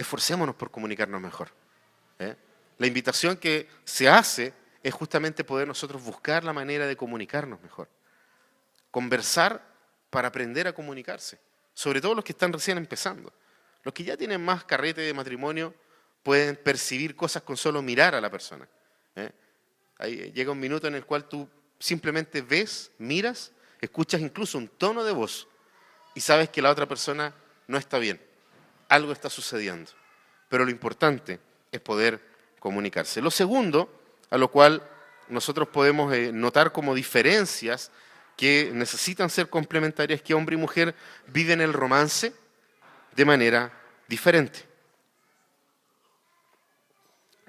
[0.00, 1.52] esforcémonos por comunicarnos mejor.
[2.18, 2.34] ¿eh?
[2.78, 7.88] La invitación que se hace es justamente poder nosotros buscar la manera de comunicarnos mejor.
[8.90, 9.62] Conversar
[10.08, 11.38] para aprender a comunicarse,
[11.74, 13.32] sobre todo los que están recién empezando.
[13.82, 15.74] Los que ya tienen más carrete de matrimonio
[16.22, 18.66] pueden percibir cosas con solo mirar a la persona.
[19.16, 19.30] ¿eh?
[19.98, 21.46] Ahí llega un minuto en el cual tú
[21.78, 25.46] simplemente ves, miras, escuchas incluso un tono de voz
[26.14, 27.32] y sabes que la otra persona
[27.66, 28.20] no está bien
[28.90, 29.90] algo está sucediendo.
[30.50, 31.40] Pero lo importante
[31.72, 32.20] es poder
[32.58, 33.22] comunicarse.
[33.22, 34.82] Lo segundo, a lo cual
[35.28, 37.90] nosotros podemos eh, notar como diferencias
[38.36, 40.94] que necesitan ser complementarias, que hombre y mujer
[41.28, 42.34] viven el romance
[43.14, 43.72] de manera
[44.08, 44.66] diferente.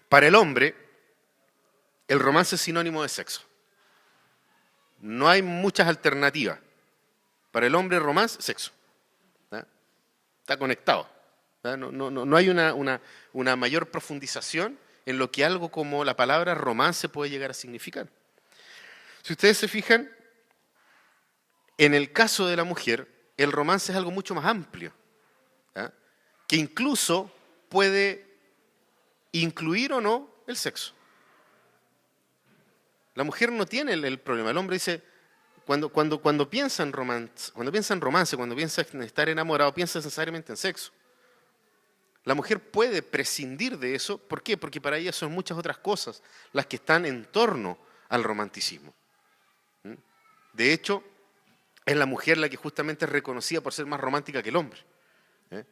[0.07, 0.75] Para el hombre,
[2.07, 3.41] el romance es sinónimo de sexo.
[4.99, 6.59] No hay muchas alternativas.
[7.51, 8.71] Para el hombre, romance, sexo.
[10.41, 11.07] Está conectado.
[11.63, 17.51] No, hay una, mayor profundización en lo que algo como la palabra romance puede llegar
[17.51, 18.07] a significar.
[19.21, 20.09] Si ustedes se fijan,
[21.77, 24.93] en el caso de la mujer, el romance es algo mucho más amplio,
[26.47, 27.31] que incluso
[27.69, 28.27] puede
[29.31, 30.93] incluir o no el sexo.
[33.15, 34.51] La mujer no tiene el, problema.
[34.51, 35.03] El hombre dice,
[35.65, 39.73] cuando, cuando, cuando, piensa en romance, cuando piensa en romance, cuando piensa en estar enamorado,
[39.73, 40.91] piensa necesariamente en sexo.
[42.23, 44.17] La mujer puede prescindir de eso.
[44.17, 44.57] ¿Por qué?
[44.57, 46.21] Porque para ella son muchas otras cosas
[46.53, 47.77] las que están en torno
[48.09, 48.93] al romanticismo.
[49.83, 49.93] ¿Mm?
[50.53, 51.03] De hecho,
[51.85, 54.79] es la mujer la que justamente es reconocida por ser más romántica que el hombre.
[55.49, 55.65] ¿eh?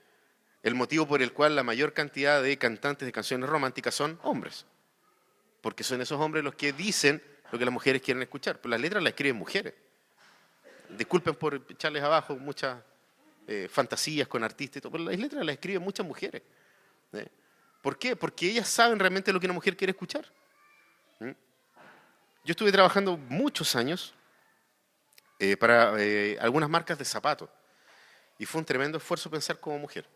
[0.64, 4.66] El motivo por el cual la mayor cantidad de cantantes de canciones románticas son hombres.
[5.62, 7.22] Porque son esos hombres los que dicen
[7.52, 8.60] lo que las mujeres quieren escuchar.
[8.60, 9.74] Pero las letras las escriben mujeres.
[10.90, 12.82] Disculpen por echarles abajo muchas
[13.48, 16.42] eh, fantasías con artistas y todo, pero las letras las escriben muchas mujeres.
[17.14, 17.28] ¿eh?
[17.82, 18.16] ¿Por qué?
[18.16, 20.26] Porque ellas saben realmente lo que una mujer quiere escuchar.
[21.20, 21.32] ¿Mm?
[22.46, 24.14] Yo estuve trabajando muchos años
[25.40, 25.96] eh, para
[26.40, 27.50] algunas marcas de zapatos
[28.38, 30.08] y fue un tremendo esfuerzo pensar como mujer.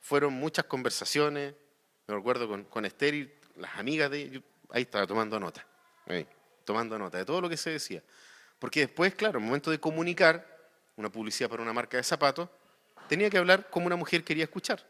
[0.00, 1.54] Fueron muchas conversaciones,
[2.06, 5.66] me recuerdo con, con Esther y las amigas de ahí estaba tomando nota,
[6.64, 8.02] tomando nota de todo lo que se decía.
[8.58, 10.46] Porque después, claro, el momento de comunicar,
[10.96, 12.48] una publicidad para una marca de zapatos,
[13.08, 14.84] tenía que hablar como una mujer quería escuchar.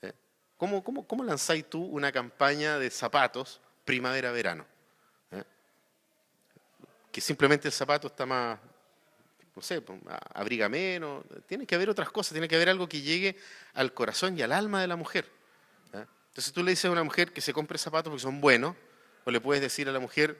[0.00, 0.12] ¿Eh?
[0.56, 4.64] ¿Cómo, cómo, cómo lanzáis tú una campaña de zapatos primavera-verano?
[5.30, 5.42] ¿Eh?
[7.10, 8.58] Que simplemente el zapato está más,
[9.54, 10.00] no sé, pues,
[10.32, 11.24] abriga menos.
[11.46, 13.36] Tiene que haber otras cosas, tiene que haber algo que llegue
[13.74, 15.30] al corazón y al alma de la mujer.
[15.92, 16.06] ¿eh?
[16.28, 18.74] Entonces tú le dices a una mujer que se compre zapatos porque son buenos,
[19.24, 20.38] o le puedes decir a la mujer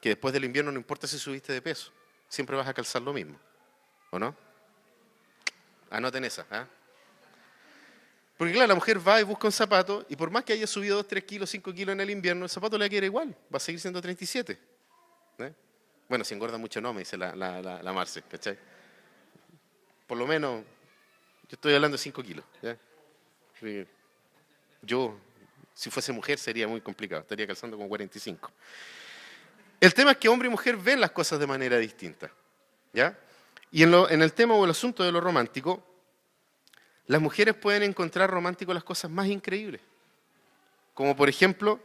[0.00, 1.92] que después del invierno no importa si subiste de peso,
[2.28, 3.38] siempre vas a calzar lo mismo.
[4.10, 4.36] ¿O no?
[5.90, 6.46] Anoten esa.
[6.50, 6.66] ¿ah?
[8.36, 10.96] Porque claro, la mujer va y busca un zapato y por más que haya subido
[10.96, 13.60] 2, 3 kilos, 5 kilos en el invierno, el zapato le queda igual, va a
[13.60, 14.58] seguir siendo 37.
[15.38, 15.54] ¿eh?
[16.08, 18.58] Bueno, si engorda mucho no, me dice la, la, Marce, ¿cachai?
[20.06, 22.44] Por lo menos, yo estoy hablando de 5 kilos.
[24.82, 25.18] Yo,
[25.76, 28.50] si fuese mujer, sería muy complicado, estaría calzando con 45.
[29.78, 32.32] El tema es que hombre y mujer ven las cosas de manera distinta.
[32.94, 33.16] ¿Ya?
[33.70, 35.84] Y en, el tema o el asunto de lo romántico,
[37.08, 39.82] las mujeres pueden encontrar romántico las cosas más increíbles.
[40.94, 41.78] Como por ejemplo,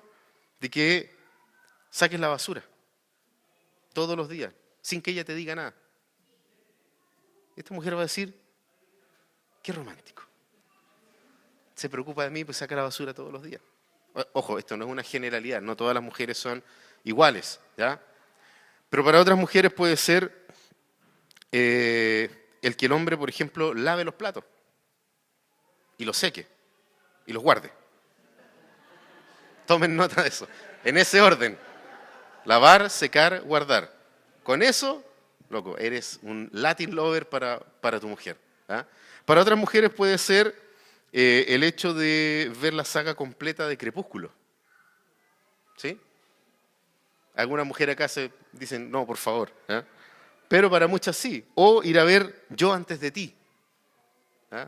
[0.62, 1.14] de que
[1.90, 2.64] saques la basura
[3.92, 5.76] todos los días, sin que ella te diga nada.
[7.58, 8.40] esta mujer va a decir,
[9.62, 10.24] qué romántico.
[11.76, 13.62] Se preocupa de mí, pues saca la basura todos los días.
[14.34, 16.63] Ojo, esto no es una generalidad, no todas las mujeres son
[17.04, 18.02] iguales, ¿ya?
[18.89, 20.47] Pero para otras mujeres puede ser
[21.52, 22.30] eh,
[22.62, 24.43] el que el hombre, por ejemplo, lave los platos
[25.97, 26.45] y los seque
[27.26, 27.71] y los guarde.
[29.65, 30.47] Tomen nota de eso.
[30.84, 31.58] En ese orden.
[32.43, 33.93] Lavar, secar, guardar.
[34.43, 35.04] Con eso,
[35.50, 38.38] loco, eres un Latin lover para, para tu mujer.
[38.67, 38.86] ¿ah?
[39.26, 40.56] Para otras mujeres puede ser
[41.13, 44.32] eh, el hecho de ver la saga completa de Crepúsculo.
[45.76, 46.00] ¿Sí?
[47.36, 49.52] Algunas mujeres acá se dicen, no, por favor.
[49.67, 49.84] ¿ah?
[50.47, 51.45] Pero para muchas sí.
[51.56, 53.36] O ir a ver Yo antes de ti.
[54.52, 54.67] ¿ah?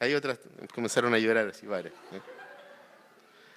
[0.00, 0.38] Hay otras
[0.72, 1.66] comenzaron a llorar así.
[1.66, 1.92] ¿eh?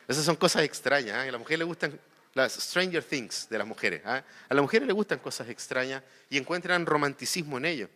[0.08, 1.28] Esas son cosas extrañas.
[1.28, 2.00] A la mujer le gustan
[2.34, 4.06] las Stranger Things de las mujeres.
[4.06, 7.90] A las mujeres le gustan cosas extrañas y encuentran romanticismo en ello.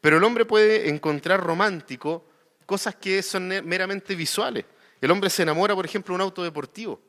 [0.00, 2.24] Pero el hombre puede encontrar romántico
[2.68, 4.66] cosas que son meramente visuales.
[5.00, 7.00] El hombre se enamora, por ejemplo, de un auto deportivo.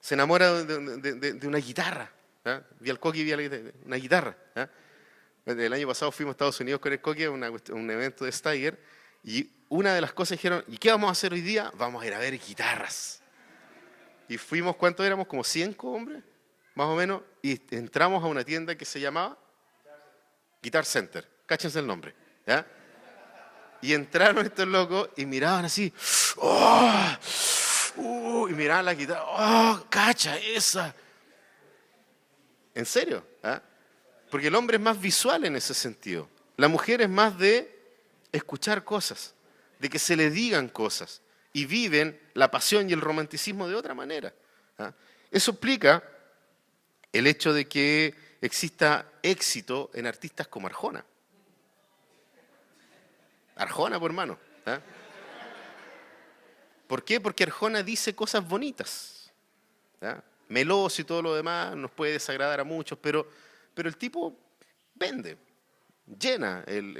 [0.00, 2.10] Se enamora de, una guitarra.
[2.80, 3.32] Vi al Coqui, vi
[3.84, 4.36] una guitarra.
[5.44, 8.76] El año pasado fuimos a Estados Unidos con el Coqui a un evento de Steiger
[9.22, 11.70] y una de las cosas dijeron, ¿y qué vamos a hacer hoy día?
[11.76, 13.22] Vamos a ir a ver guitarras.
[14.28, 15.28] Y fuimos, ¿cuántos éramos?
[15.28, 16.24] Como cinco hombres,
[16.74, 19.38] más o menos, y entramos a una tienda que se llamaba
[20.60, 21.28] Guitar Center.
[21.46, 22.12] Cáchense el nombre.
[22.44, 22.66] ¿ya?
[23.86, 25.92] Y entraron estos locos y miraban así,
[26.38, 27.16] ¡oh!
[27.94, 29.86] Uh, y miraban la guitarra, ¡oh!
[29.88, 30.92] ¡Cacha esa!
[32.74, 33.24] ¿En serio?
[33.44, 33.62] ¿ah?
[34.28, 36.28] Porque el hombre es más visual en ese sentido.
[36.56, 37.78] La mujer es más de
[38.32, 39.34] escuchar cosas,
[39.78, 41.22] de que se le digan cosas
[41.52, 44.34] y viven la pasión y el romanticismo de otra manera.
[44.80, 44.92] ¿ah?
[45.30, 46.02] Eso explica
[47.12, 51.04] el hecho de que exista éxito en artistas como Arjona.
[53.56, 54.38] Arjona, por hermano.
[54.66, 54.80] ¿ah?
[56.86, 57.20] ¿Por qué?
[57.20, 59.32] Porque Arjona dice cosas bonitas.
[60.00, 60.22] ¿ah?
[60.48, 63.28] Meloso y todo lo demás nos puede desagradar a muchos, pero,
[63.74, 64.38] pero el tipo
[64.94, 65.36] vende,
[66.06, 66.96] llena el,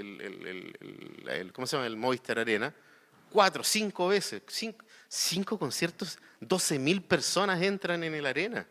[1.28, 1.86] el, ¿cómo se llama?
[1.86, 2.74] el Movistar Arena
[3.30, 8.66] cuatro, cinco veces, cinco, cinco conciertos, 12 mil personas entran en el arena.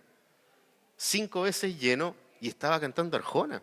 [0.97, 3.61] Cinco veces lleno y estaba cantando Arjona.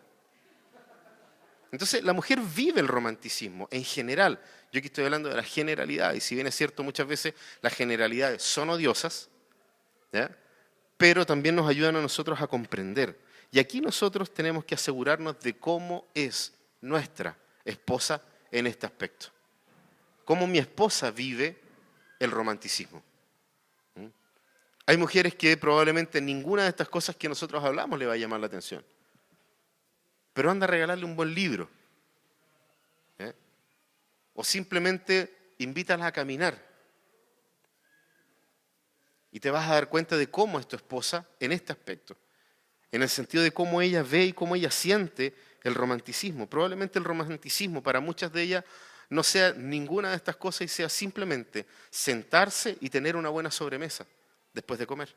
[1.73, 4.39] Entonces, la mujer vive el romanticismo en general.
[4.71, 7.73] Yo aquí estoy hablando de la generalidad, y si bien es cierto, muchas veces las
[7.73, 9.27] generalidades son odiosas,
[10.95, 13.19] pero también nos ayudan a nosotros a comprender.
[13.51, 19.33] Y aquí nosotros tenemos que asegurarnos de cómo es nuestra esposa en este aspecto
[20.25, 21.57] cómo mi esposa vive
[22.19, 23.03] el romanticismo.
[23.95, 24.07] ¿Mm?
[24.85, 28.39] Hay mujeres que probablemente ninguna de estas cosas que nosotros hablamos le va a llamar
[28.39, 28.83] la atención.
[30.33, 31.69] Pero anda a regalarle un buen libro.
[33.19, 33.33] ¿eh?
[34.33, 36.57] O simplemente invítalas a caminar.
[39.31, 42.15] Y te vas a dar cuenta de cómo es tu esposa en este aspecto.
[42.91, 46.47] En el sentido de cómo ella ve y cómo ella siente el romanticismo.
[46.47, 48.63] Probablemente el romanticismo para muchas de ellas
[49.09, 54.05] no sea ninguna de estas cosas y sea simplemente sentarse y tener una buena sobremesa
[54.53, 55.13] después de comer.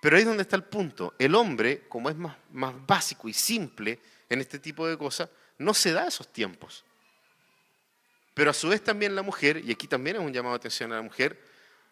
[0.00, 1.14] Pero ahí es donde está el punto.
[1.18, 5.74] El hombre, como es más, más básico y simple en este tipo de cosas, no
[5.74, 6.84] se da esos tiempos.
[8.34, 10.92] Pero a su vez también la mujer, y aquí también es un llamado de atención
[10.92, 11.38] a la mujer,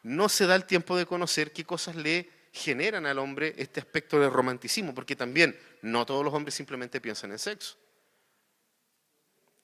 [0.03, 4.19] no se da el tiempo de conocer qué cosas le generan al hombre este aspecto
[4.19, 7.77] de romanticismo, porque también no todos los hombres simplemente piensan en sexo.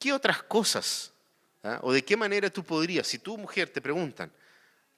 [0.04, 1.12] ¿qué otras cosas
[1.62, 4.30] ah, o de qué manera tú podrías, si tu mujer te preguntan,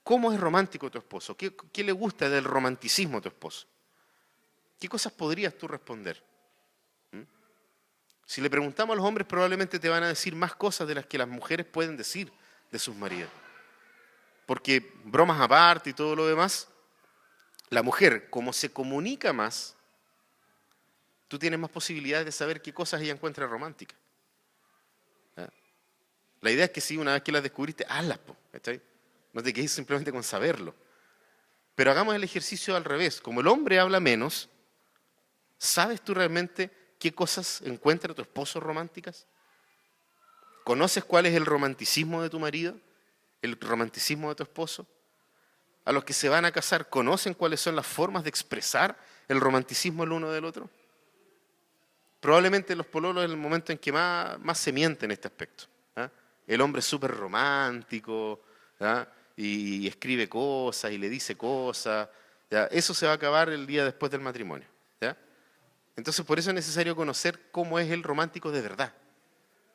[0.07, 1.37] ¿cómo es romántico tu esposo?
[1.37, 3.67] ¿Qué, le gusta del romanticismo a tu esposo?
[4.79, 6.23] ¿Qué cosas podrías tú responder?
[7.11, 7.23] ¿Mm?
[8.25, 11.07] Si le preguntamos a los hombres, probablemente te van a decir más cosas de las
[11.07, 12.33] que las mujeres pueden decir
[12.71, 13.29] de sus maridos.
[14.47, 16.69] Porque bromas aparte y todo lo demás,
[17.71, 19.75] la mujer, como se comunica más,
[21.27, 23.99] tú tienes más posibilidades de saber qué cosas ella encuentra románticas.
[26.43, 28.21] La idea es que si una vez que las descubriste, hazlas,
[29.37, 30.75] No te quedes simplemente con saberlo.
[31.75, 33.21] Pero hagamos el ejercicio al revés.
[33.21, 34.49] Como el hombre habla menos,
[35.59, 39.27] ¿sabes tú realmente qué cosas encuentra tu esposo románticas?
[40.65, 42.81] ¿Conoces cuál es el romanticismo de tu marido?
[43.43, 44.87] ¿El romanticismo de tu esposo?
[45.85, 49.39] A los que se van a casar, ¿conocen cuáles son las formas de expresar el
[49.39, 50.71] romanticismo el uno del otro?
[52.21, 55.67] Probablemente los pololos es el momento en que más, más se miente en este aspecto
[56.47, 58.41] el hombre es súper romántico
[59.37, 62.09] y escribe cosas y le dice cosas.
[62.71, 64.67] Eso se va a acabar el día después del matrimonio.
[65.97, 68.93] Entonces por eso es necesario conocer cómo es el romántico de verdad,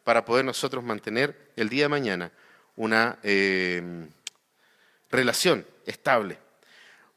[0.04, 2.32] para poder nosotros mantener el día de mañana
[2.76, 4.08] una eh,
[5.10, 6.38] relación estable.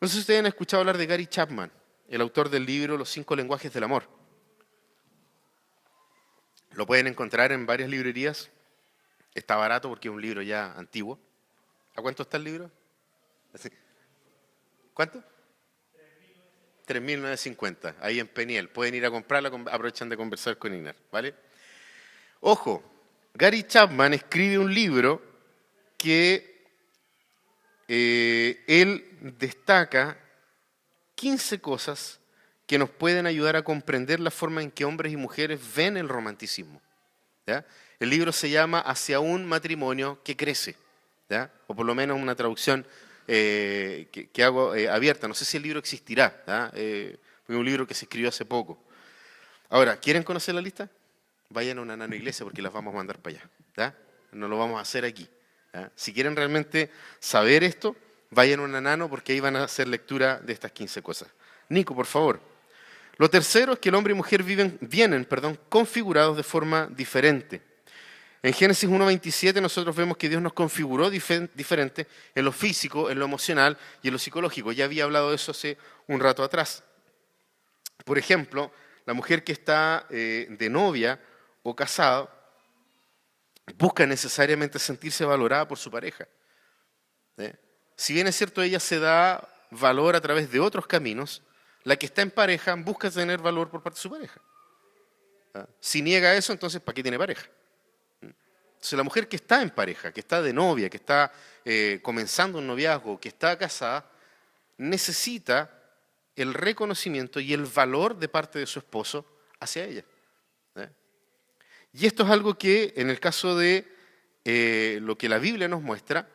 [0.00, 1.70] No sé si ustedes han escuchado hablar de Gary Chapman,
[2.08, 4.08] el autor del libro Los cinco lenguajes del amor.
[6.72, 8.50] Lo pueden encontrar en varias librerías.
[9.34, 11.18] Está barato porque es un libro ya antiguo.
[11.94, 12.70] ¿A cuánto está el libro?
[14.92, 15.22] ¿Cuánto?
[16.86, 18.68] 3.950, ahí en Peniel.
[18.68, 21.34] Pueden ir a comprarla, aprovechan de conversar con Ignar, ¿vale?
[22.40, 22.82] Ojo,
[23.32, 25.22] Gary Chapman escribe un libro
[25.96, 26.66] que
[27.88, 30.18] eh, él destaca
[31.14, 32.20] 15 cosas
[32.66, 36.08] que nos pueden ayudar a comprender la forma en que hombres y mujeres ven el
[36.08, 36.80] romanticismo.
[37.98, 40.76] El libro se llama Hacia un matrimonio que crece,
[41.66, 42.86] o por lo menos una traducción
[43.26, 45.28] eh, que, hago eh, abierta.
[45.28, 46.42] No sé si el libro existirá,
[46.74, 47.16] eh,
[47.48, 48.78] es un libro que se escribió hace poco.
[49.70, 50.88] Ahora, ¿quieren conocer la lista?
[51.48, 53.38] Vayan a una nano iglesia porque las vamos a mandar para
[53.76, 53.94] allá.
[54.32, 55.28] No lo vamos a hacer aquí.
[55.94, 57.96] Si quieren realmente saber esto,
[58.30, 61.28] vayan a una nano porque ahí van a hacer lectura de estas 15 cosas.
[61.68, 62.40] Nico, por favor.
[63.16, 67.62] Lo tercero es que el hombre y mujer viven, vienen perdón, configurados de forma diferente.
[68.44, 73.24] En Génesis 1.27 nosotros vemos que Dios nos configuró diferente en lo físico, en lo
[73.24, 74.70] emocional y en lo psicológico.
[74.70, 75.78] Ya había hablado de eso hace
[76.08, 76.84] un rato atrás.
[78.04, 78.70] Por ejemplo,
[79.06, 81.18] la mujer que está eh, de novia
[81.62, 82.28] o casada
[83.78, 86.28] busca necesariamente sentirse valorada por su pareja.
[87.38, 87.54] ¿eh?
[87.96, 91.40] Si bien es cierto, ella se da valor a través de otros caminos,
[91.82, 94.38] la que está en pareja busca tener valor por parte de su pareja.
[95.54, 95.66] ¿ah?
[95.80, 97.48] Si niega eso, entonces ¿para qué tiene pareja?
[98.84, 101.32] Entonces, la mujer que está en pareja, que está de novia, que está
[101.64, 104.04] eh, comenzando un noviazgo, que está casada,
[104.76, 105.70] necesita
[106.36, 109.24] el reconocimiento y el valor de parte de su esposo
[109.58, 110.04] hacia ella.
[110.74, 110.90] ¿eh?
[111.94, 113.90] Y esto es algo que, en el caso de
[114.44, 116.28] eh, lo que la Biblia nos muestra,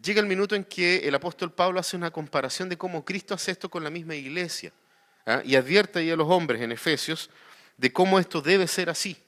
[0.00, 3.50] llega el minuto en que el apóstol Pablo hace una comparación de cómo Cristo hace
[3.50, 4.72] esto con la misma iglesia.
[5.42, 7.30] Y advierte ahí a los hombres en Efesios
[7.76, 9.20] de cómo esto debe ser así.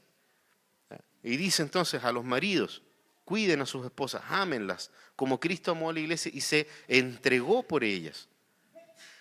[1.23, 2.83] Y dice entonces a los maridos,
[3.25, 7.85] cuiden a sus esposas, ámenlas, como Cristo amó a la iglesia y se entregó por
[7.85, 8.29] ellas.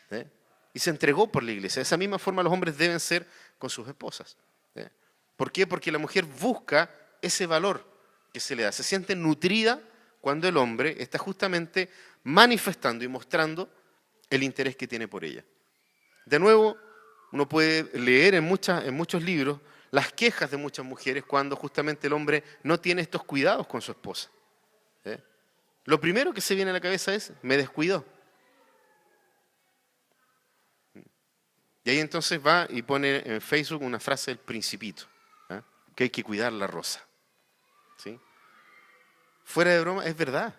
[0.09, 0.27] ¿eh?
[0.73, 1.79] Y se entregó por la iglesia.
[1.79, 3.27] De esa misma forma los hombres deben ser
[3.57, 4.37] con sus esposas.
[4.75, 4.89] ¿eh?
[5.35, 5.67] ¿Por qué?
[5.67, 6.89] Porque la mujer busca
[7.21, 7.85] ese valor
[8.33, 8.71] que se le da.
[8.71, 9.81] Se siente nutrida
[10.21, 11.89] cuando el hombre está justamente
[12.23, 13.69] manifestando y mostrando
[14.29, 15.43] el interés que tiene por ella.
[16.25, 16.77] De nuevo,
[17.31, 19.59] uno puede leer en, muchos libros
[19.91, 23.91] las quejas de muchas mujeres cuando justamente el hombre no tiene estos cuidados con su
[23.91, 24.29] esposa.
[25.03, 25.21] ¿eh?
[25.85, 28.05] Lo primero que se viene a la cabeza es, me descuidó.
[31.83, 35.03] Y ahí entonces va y pone en Facebook una frase del principito,
[35.49, 35.61] ¿eh?
[35.95, 37.05] que hay que cuidar la rosa.
[37.97, 38.17] ¿Sí?
[39.43, 40.55] Fuera de broma, es verdad.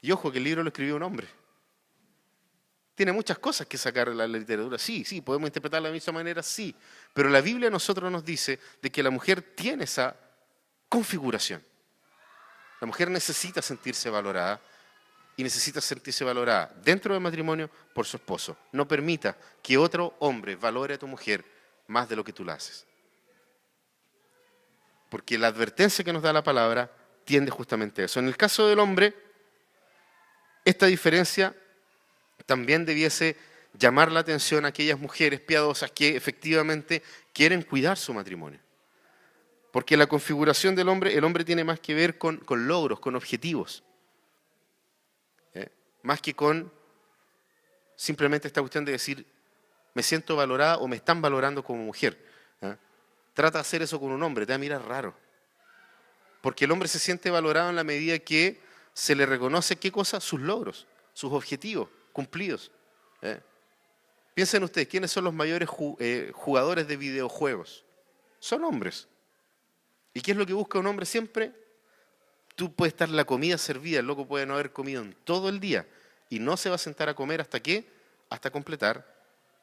[0.00, 1.28] Y ojo que el libro lo escribió un hombre
[2.94, 4.78] tiene muchas cosas que sacar de la literatura.
[4.78, 6.74] Sí, sí, podemos interpretarla de la misma manera, sí.
[7.12, 10.16] Pero la Biblia a nosotros nos dice de que la mujer tiene esa
[10.88, 11.62] configuración.
[12.80, 14.60] La mujer necesita sentirse valorada
[15.36, 18.56] y necesita sentirse valorada dentro del matrimonio por su esposo.
[18.72, 21.44] No permita que otro hombre valore a tu mujer
[21.86, 22.86] más de lo que tú la haces.
[25.08, 26.90] Porque la advertencia que nos da la palabra
[27.24, 28.18] tiende justamente a eso.
[28.18, 29.14] En el caso del hombre,
[30.64, 31.54] esta diferencia
[32.46, 33.36] también debiese
[33.78, 37.02] llamar la atención a aquellas mujeres piadosas que efectivamente
[37.32, 38.60] quieren cuidar su matrimonio.
[39.70, 43.82] Porque la configuración del hombre, el hombre tiene más que ver con, logros, con objetivos.
[45.54, 45.70] ¿eh?
[46.02, 46.70] Más que con
[47.96, 49.26] simplemente esta cuestión de decir,
[49.94, 52.22] me siento valorada o me están valorando como mujer.
[52.60, 52.76] ¿eh?
[53.32, 55.14] Trata de hacer eso con un hombre, te va a mirar raro.
[56.42, 58.60] Porque el hombre se siente valorado en la medida que
[58.92, 62.70] se le reconoce qué cosa, sus logros, sus objetivos cumplidos.
[63.22, 63.40] ¿eh?
[64.34, 65.68] Piensen ustedes, ¿quiénes son los mayores
[65.98, 67.84] eh, jugadores de videojuegos?
[68.38, 69.08] Son hombres.
[70.14, 71.52] ¿Y qué es lo que busca un hombre siempre?
[72.54, 75.60] Tú puedes estar la comida servida, el loco puede no haber comido en todo el
[75.60, 75.86] día
[76.28, 77.90] y no se va a sentar a comer hasta qué?
[78.30, 79.06] Hasta completar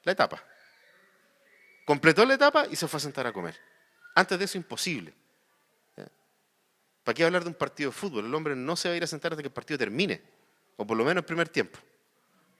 [0.04, 0.44] la etapa.
[1.86, 3.60] Completó la etapa y se fue a sentar a comer.
[4.16, 5.14] Antes de eso, imposible.
[7.04, 8.26] ¿Para qué hablar de un partido de fútbol?
[8.26, 10.22] El hombre no se va a ir a sentar hasta que el partido termine,
[10.78, 11.80] o por lo menos el primer tiempo.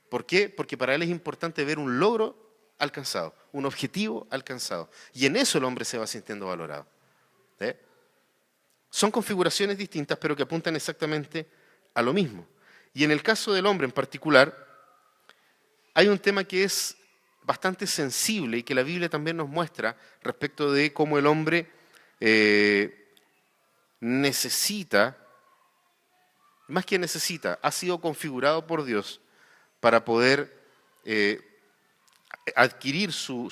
[0.10, 0.50] ¿Por qué?
[0.50, 2.36] Porque para él es importante ver un logro
[2.80, 4.90] alcanzado, un objetivo alcanzado.
[5.14, 6.88] Y en eso el hombre se va sintiendo valorado.
[8.92, 11.48] Son configuraciones distintas, pero que apuntan exactamente
[11.94, 12.48] a lo mismo.
[12.92, 14.68] Y en el caso del hombre en particular,
[15.94, 16.98] hay un tema que es
[17.44, 21.72] bastante sensible y que la Biblia también nos muestra respecto de cómo el hombre
[22.20, 23.14] eh,
[24.00, 25.18] necesita,
[26.68, 29.22] más que necesita, ha sido configurado por Dios
[29.80, 30.58] para poder
[31.06, 31.42] eh,
[32.56, 33.52] adquirir su,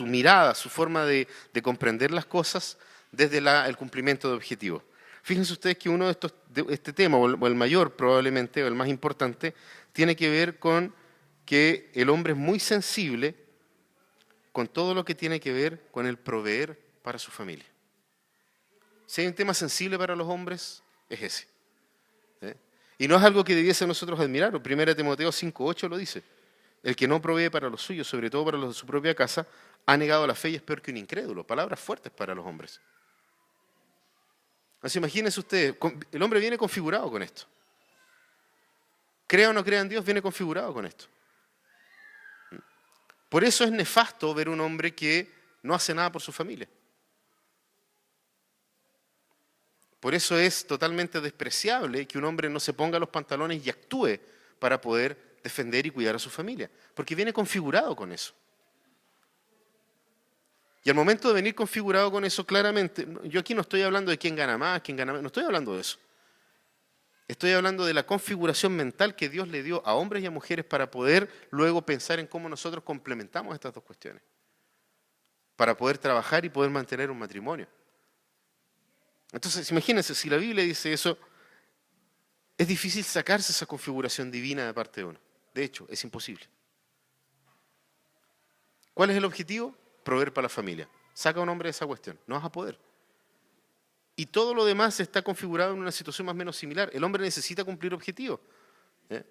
[0.00, 1.26] mirada, su forma de,
[1.62, 2.78] comprender las cosas
[3.10, 4.82] desde el cumplimiento de objetivos.
[5.22, 6.34] Fíjense ustedes que uno de estos,
[6.68, 9.54] este tema, o el mayor probablemente, o el más importante,
[9.92, 10.92] tiene que ver con
[11.44, 13.36] que el hombre es muy sensible
[14.52, 17.66] con todo lo que tiene que ver con el proveer para su familia.
[19.06, 21.51] Si hay un tema sensible para los hombres, es ese.
[23.02, 24.54] Y no es algo que debiese nosotros admirar.
[24.54, 26.22] 1 Timoteo 5.8 lo dice.
[26.84, 29.44] El que no provee para los suyos, sobre todo para los de su propia casa,
[29.86, 31.44] ha negado la fe y es peor que un incrédulo.
[31.44, 32.80] Palabras fuertes para los hombres.
[34.82, 35.74] Así imagínense ustedes,
[36.12, 37.42] el hombre viene configurado con esto.
[39.26, 41.06] Crea o no crea en Dios, viene configurado con esto.
[43.28, 45.28] Por eso es nefasto ver un hombre que
[45.64, 46.68] no hace nada por su familia.
[50.02, 54.18] Por eso es totalmente despreciable que un hombre no se ponga los pantalones y actúe
[54.58, 58.34] para poder defender y cuidar a su familia, porque viene configurado con eso.
[60.82, 64.18] Y al momento de venir configurado con eso, claramente, yo aquí no estoy hablando de
[64.18, 65.98] quién gana más, quién gana menos, no estoy hablando de eso.
[67.28, 70.64] Estoy hablando de la configuración mental que Dios le dio a hombres y a mujeres
[70.64, 74.20] para poder luego pensar en cómo nosotros complementamos estas dos cuestiones.
[75.54, 77.68] Para poder trabajar y poder mantener un matrimonio.
[79.32, 81.18] Entonces, imagínense, si la Biblia dice eso,
[82.58, 85.18] es difícil sacarse esa configuración divina de parte de uno.
[85.54, 86.46] De hecho, es imposible.
[88.94, 89.74] ¿Cuál es el objetivo?
[90.04, 90.88] Proveer para la familia.
[91.14, 92.18] Saca a un hombre de esa cuestión.
[92.26, 92.78] No vas a poder.
[94.16, 96.90] Y todo lo demás está configurado en una situación más o menos similar.
[96.92, 98.40] El hombre necesita cumplir objetivos.
[99.08, 99.24] ¿eh?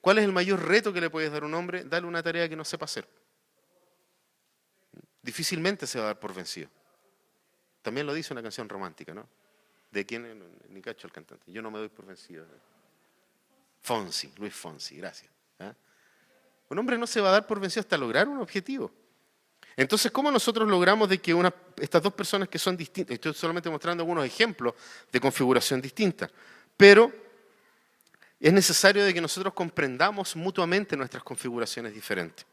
[0.00, 1.84] ¿Cuál es el mayor reto que le puedes dar a un hombre?
[1.84, 3.08] Darle una tarea que no sepa hacer.
[5.22, 6.68] Difícilmente se va a dar por vencido.
[7.86, 9.28] También lo dice una canción romántica, ¿no?
[9.92, 10.42] ¿De quién?
[10.70, 11.44] Ni cacho el cantante.
[11.52, 12.44] Yo no me doy por vencido.
[13.80, 15.30] Fonsi, Luis Fonsi, gracias.
[15.60, 15.72] ¿eh?
[16.68, 18.90] Un hombre no se va a dar por vencido hasta lograr un objetivo.
[19.76, 23.70] Entonces, ¿cómo nosotros logramos de que una, estas dos personas que son distintas, estoy solamente
[23.70, 24.74] mostrando algunos ejemplos
[25.12, 26.28] de configuración distinta,
[26.76, 27.12] pero
[28.40, 32.44] es necesario de que nosotros comprendamos mutuamente nuestras configuraciones diferentes.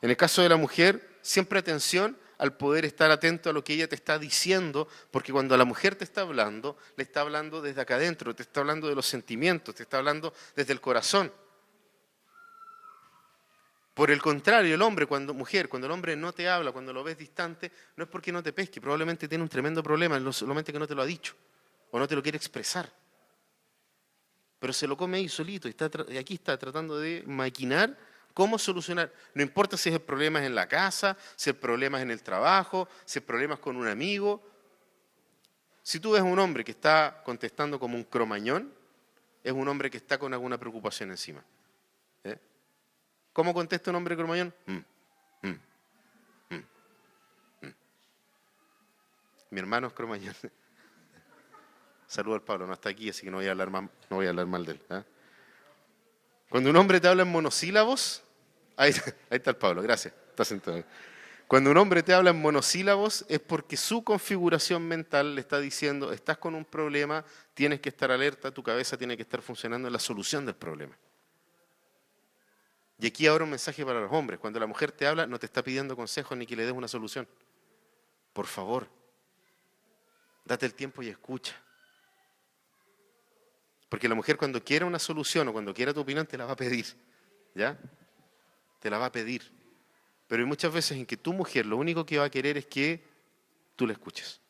[0.00, 3.74] En el caso de la mujer, siempre atención al poder estar atento a lo que
[3.74, 7.80] ella te está diciendo, porque cuando la mujer te está hablando, le está hablando desde
[7.80, 11.32] acá adentro, te está hablando de los sentimientos, te está hablando desde el corazón.
[13.94, 17.04] Por el contrario, el hombre, cuando mujer, cuando el hombre no te habla, cuando lo
[17.04, 20.80] ves distante, no es porque no te pesque, probablemente tiene un tremendo problema, solamente que
[20.80, 21.36] no te lo ha dicho
[21.92, 22.92] o no te lo quiere expresar.
[24.58, 27.96] Pero se lo come ahí solito y, está, y aquí está tratando de maquinar
[28.34, 29.12] cómo solucionar.
[29.34, 32.88] No importa si el problema en la casa, si el problema es en el trabajo,
[33.04, 34.42] si el problema con un amigo.
[35.82, 38.72] Si tú ves un hombre que está contestando como un cromañón,
[39.42, 41.42] es un hombre que está con alguna preocupación encima.
[43.32, 44.54] ¿Cómo contesta un hombre cromañón?
[44.66, 44.76] Mm,
[45.42, 45.58] mm,
[46.50, 46.62] mm,
[49.50, 50.34] Mi hermano es cromañón.
[52.06, 54.26] Saludo al Pablo, no está aquí, así que no voy a hablar, mal, no voy
[54.26, 54.82] a hablar mal de él.
[54.90, 55.02] ¿ah?
[56.52, 58.22] Cuando un hombre te habla en monosílabos,
[58.76, 58.92] ahí,
[59.30, 60.84] está el Pablo, gracias, está sentado.
[61.48, 66.12] Cuando un hombre te habla en monosílabos es porque su configuración mental le está diciendo,
[66.12, 67.24] estás con un problema,
[67.54, 70.94] tienes que estar alerta, tu cabeza tiene que estar funcionando en la solución del problema.
[72.98, 74.38] Y aquí ahora un mensaje para los hombres.
[74.38, 76.86] Cuando la mujer te habla, no te está pidiendo consejos ni que le des una
[76.86, 77.26] solución.
[78.34, 78.86] Por favor,
[80.44, 81.54] date el tiempo y escucha.
[83.92, 86.52] Porque la mujer cuando quiera una solución o cuando quiera tu opinión te la va
[86.52, 86.86] a pedir.
[87.54, 87.78] ¿Ya?
[88.80, 89.52] Te la va a pedir.
[90.26, 92.64] Pero hay muchas veces en que tu mujer lo único que va a querer es
[92.64, 93.04] que
[93.76, 94.40] tú la escuches.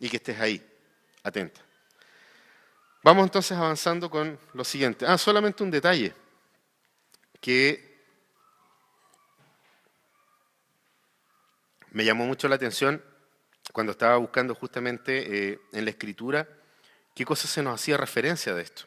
[0.00, 0.66] Y que estés ahí,
[1.22, 1.60] atenta.
[3.02, 5.04] Vamos entonces avanzando con lo siguiente.
[5.06, 6.14] Ah, solamente un detalle
[7.42, 8.00] que
[11.90, 13.04] me llamó mucho la atención
[13.70, 16.48] cuando estaba buscando justamente eh, en la escritura
[17.16, 18.84] qué cosa se nos hacía referencia de esto.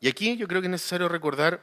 [0.00, 1.60] Y aquí yo creo que es necesario recordar,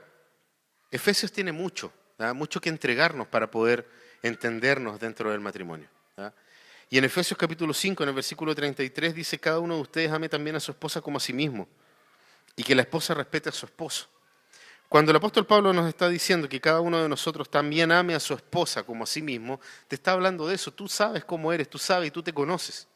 [0.91, 1.91] Efesios tiene mucho,
[2.35, 3.89] mucho que entregarnos para poder
[4.21, 5.89] entendernos dentro del matrimonio.
[6.91, 10.29] Y en Efesios capítulo 5, en el versículo 33, dice, cada uno de ustedes ame
[10.29, 11.67] también a su esposa como a sí mismo,
[12.55, 14.07] y que la esposa respete a su esposo.
[14.89, 18.19] Cuando el apóstol Pablo nos está diciendo que cada uno de nosotros también ame a
[18.19, 20.71] su esposa como a sí mismo, te está hablando de eso.
[20.71, 22.87] Tú sabes cómo eres, tú sabes y tú te conoces.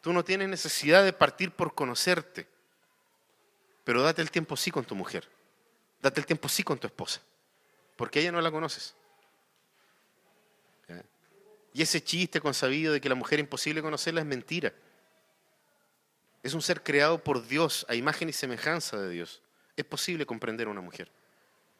[0.00, 2.46] Tú no tienes necesidad de partir por conocerte.
[3.84, 5.26] pero date el tiempo sí con tu mujer.
[6.00, 7.20] Date el tiempo sí con tu esposa,
[7.96, 8.94] porque ella no la conoces.
[11.72, 14.72] Y ese chiste consabido de que la mujer es imposible conocerla es mentira.
[16.42, 19.42] Es un ser creado por Dios, a imagen y semejanza de Dios.
[19.76, 21.10] Es posible comprender a una mujer.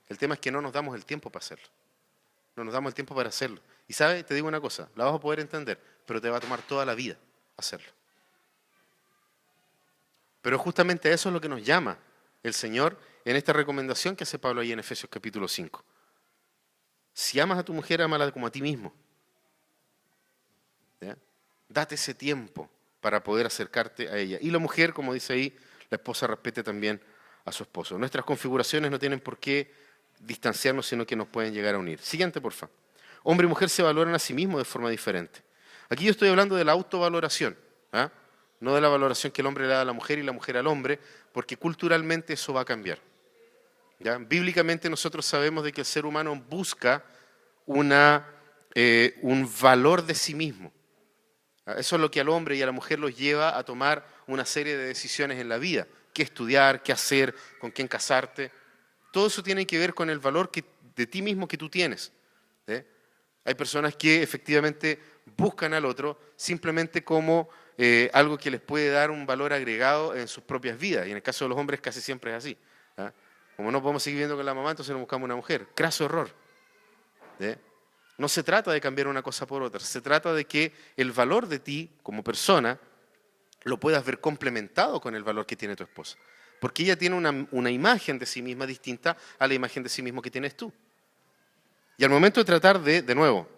[0.08, 1.66] El tema es que no nos damos el tiempo para hacerlo.
[2.56, 3.60] No nos damos el tiempo para hacerlo.
[3.86, 6.40] Y sabes, te digo una cosa, la vas a poder entender, pero te va a
[6.40, 7.16] tomar toda la vida
[7.56, 7.90] hacerlo.
[10.48, 11.98] Pero justamente eso es lo que nos llama
[12.42, 15.84] el Señor en esta recomendación que hace Pablo ahí en Efesios capítulo 5.
[17.12, 18.94] Si amas a tu mujer, amala como a ti mismo.
[21.02, 21.18] ¿Ya?
[21.68, 22.70] Date ese tiempo
[23.02, 24.38] para poder acercarte a ella.
[24.40, 25.54] Y la mujer, como dice ahí,
[25.90, 26.98] la esposa respete también
[27.44, 27.98] a su esposo.
[27.98, 29.70] Nuestras configuraciones no tienen por qué
[30.18, 31.98] distanciarnos, sino que nos pueden llegar a unir.
[31.98, 32.74] Siguiente, por favor.
[33.22, 35.42] Hombre y mujer se valoran a sí mismos de forma diferente.
[35.90, 37.54] Aquí yo estoy hablando de la autovaloración,
[37.92, 38.10] ¿ah?
[38.60, 40.56] No de la valoración que el hombre le da a la mujer y la mujer
[40.56, 40.98] al hombre,
[41.32, 42.98] porque culturalmente eso va a cambiar.
[44.00, 44.18] ¿ya?
[44.18, 47.04] Bíblicamente nosotros sabemos de que el ser humano busca
[48.74, 50.72] eh, un valor de sí mismo.
[51.66, 51.74] ¿ah?
[51.78, 54.44] Eso es lo que al hombre y a la mujer los lleva a tomar una
[54.44, 55.86] serie de decisiones en la vida.
[56.12, 58.50] Qué estudiar, qué hacer, con quién casarte.
[59.12, 60.64] Todo eso tiene que ver con el valor que,
[60.96, 62.12] de ti mismo que tú tienes.
[62.66, 62.84] ¿eh?
[63.44, 64.98] Hay personas que efectivamente
[65.36, 67.48] buscan al otro simplemente como
[67.80, 71.06] eh, algo que les puede dar un valor agregado en sus propias vidas.
[71.06, 72.58] Y en el caso de los hombres casi siempre es así.
[72.96, 73.12] ¿ah?
[73.56, 75.68] Como no podemos seguir viviendo con la mamá, entonces nos buscamos una mujer.
[75.76, 76.28] Craso error.
[77.38, 77.56] ¿eh?
[78.18, 81.46] No se trata de cambiar una cosa por otra, se trata de que el valor
[81.46, 82.80] de ti como persona
[83.62, 86.18] lo puedas ver complementado con el valor que tiene tu esposa.
[86.60, 90.02] Porque ella tiene una, una imagen de sí misma distinta a la imagen de sí
[90.02, 90.72] mismo que tienes tú.
[91.96, 93.48] Y al momento de tratar de, de nuevo,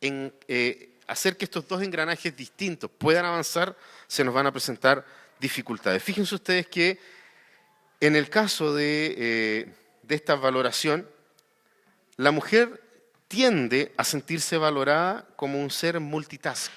[0.00, 3.76] en, eh, hacer que estos dos engranajes distintos puedan avanzar,
[4.06, 5.04] se nos van a presentar
[5.38, 6.02] dificultades.
[6.02, 6.98] Fíjense ustedes que
[8.00, 9.74] en el caso de, eh,
[10.08, 11.08] esta valoración,
[12.16, 12.82] la mujer
[13.28, 16.70] tiende a sentirse valorada como un ser multitask,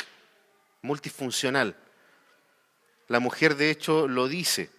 [0.82, 1.76] multifuncional.
[3.08, 4.70] La mujer, de hecho, lo dice.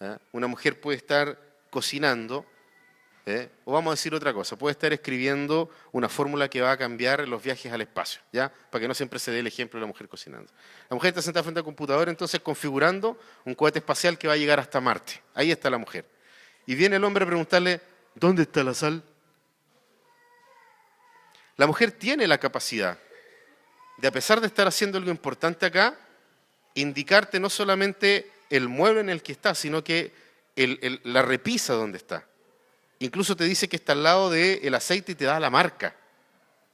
[0.00, 0.16] ¿eh?
[0.32, 1.38] Una mujer puede estar
[1.70, 2.46] cocinando
[3.26, 3.50] ¿eh?
[3.64, 7.26] O vamos a decir otra cosa, puede estar escribiendo una fórmula que va a cambiar
[7.28, 8.52] los viajes al espacio, ¿ya?
[8.70, 10.50] Para que no siempre se dé el ejemplo de la mujer cocinando.
[10.88, 14.36] La mujer está sentada frente al computador, entonces configurando un cohete espacial que va a
[14.36, 15.22] llegar hasta Marte.
[15.34, 16.04] Ahí está la mujer.
[16.66, 17.80] Y viene el hombre a preguntarle,
[18.14, 19.02] ¿dónde está la sal?
[21.56, 22.98] La mujer tiene la capacidad
[23.98, 25.96] de, a pesar de estar haciendo algo importante acá,
[26.74, 30.12] indicarte no solamente el mueble en el que está, sino que
[31.04, 32.26] la repisa donde está.
[33.02, 35.96] Incluso te dice que está al lado del aceite y te da la marca.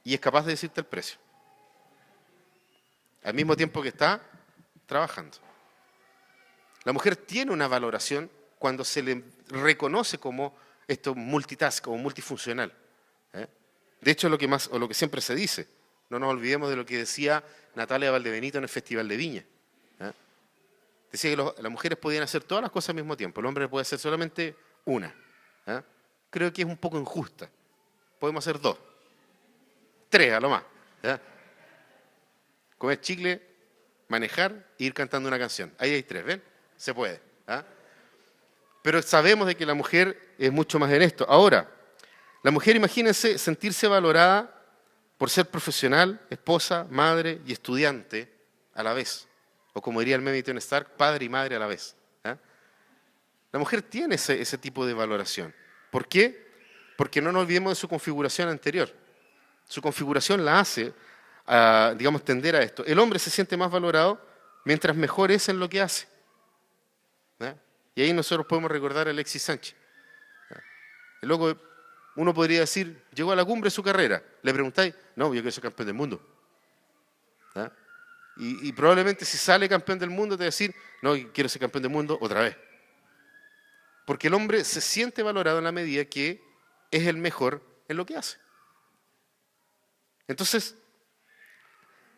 [0.04, 1.18] Y es capaz de decirte el precio.
[3.24, 4.20] Al mismo tiempo que está
[4.84, 5.38] trabajando.
[6.84, 10.54] La mujer tiene una valoración cuando se le reconoce como
[10.86, 12.74] esto multitask o multifuncional.
[13.32, 13.46] ¿eh?
[14.02, 15.66] De hecho, lo que más, o lo que siempre se dice,
[16.10, 17.42] no nos olvidemos de lo que decía
[17.74, 19.44] Natalia Valdebenito en el Festival de Viña.
[20.00, 20.12] ¿eh?
[21.10, 23.82] Decía que las mujeres podían hacer todas las cosas al mismo tiempo, el hombre puede
[23.82, 24.54] hacer solamente
[24.84, 25.14] una.
[25.66, 25.80] ¿eh?
[26.30, 27.48] Creo que es un poco injusta.
[28.18, 28.76] Podemos hacer dos.
[30.08, 30.62] Tres a lo más.
[32.76, 33.42] Comer chicle,
[34.08, 35.72] manejar e ir cantando una canción.
[35.78, 36.42] Ahí hay tres, ¿ven?
[36.76, 37.20] Se puede.
[37.46, 37.64] ¿ah?
[38.82, 41.26] Pero sabemos de que la mujer es mucho más en esto.
[41.28, 41.68] Ahora,
[42.42, 44.54] la mujer, imagínense, sentirse valorada
[45.18, 48.32] por ser profesional, esposa, madre y estudiante
[48.74, 49.26] a la vez.
[49.72, 51.96] O como diría el meme Stark, padre y madre a la vez.
[52.22, 52.36] ¿ah?
[53.50, 55.52] La mujer tiene ese tipo de valoración.
[55.90, 56.46] ¿Por qué?
[56.96, 58.92] Porque no nos olvidemos de su configuración anterior.
[59.66, 60.92] Su configuración la hace,
[61.46, 62.84] a, digamos, tender a esto.
[62.84, 64.20] El hombre se siente más valorado
[64.64, 66.06] mientras mejor es en lo que hace.
[67.94, 69.74] Y ahí nosotros podemos recordar a Alexis Sánchez.
[70.50, 70.54] ¿eh?
[71.22, 71.56] Luego
[72.14, 74.22] uno podría decir, llegó a la cumbre de su carrera.
[74.42, 76.22] Le preguntáis, no, yo quiero ser campeón del mundo.
[78.36, 80.72] Y, y, probablemente si sale campeón del mundo te va a decir,
[81.02, 82.56] no, quiero ser campeón del mundo otra vez.
[84.08, 86.42] Porque el hombre se siente valorado en la medida que
[86.90, 88.38] es el mejor en lo que hace.
[90.26, 90.74] Entonces,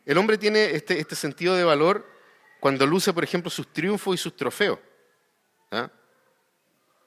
[0.06, 2.06] el hombre tiene este, este sentido de valor
[2.60, 4.78] cuando luce, por ejemplo, sus triunfos y sus trofeos.
[5.72, 5.90] ¿ah?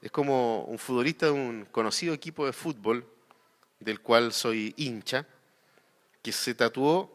[0.02, 3.10] Es como un futbolista de un conocido equipo de fútbol,
[3.80, 5.26] del cual soy hincha,
[6.22, 7.10] que se tatuó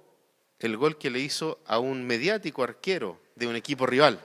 [0.58, 4.18] el gol que le hizo a un mediático arquero de un equipo rival.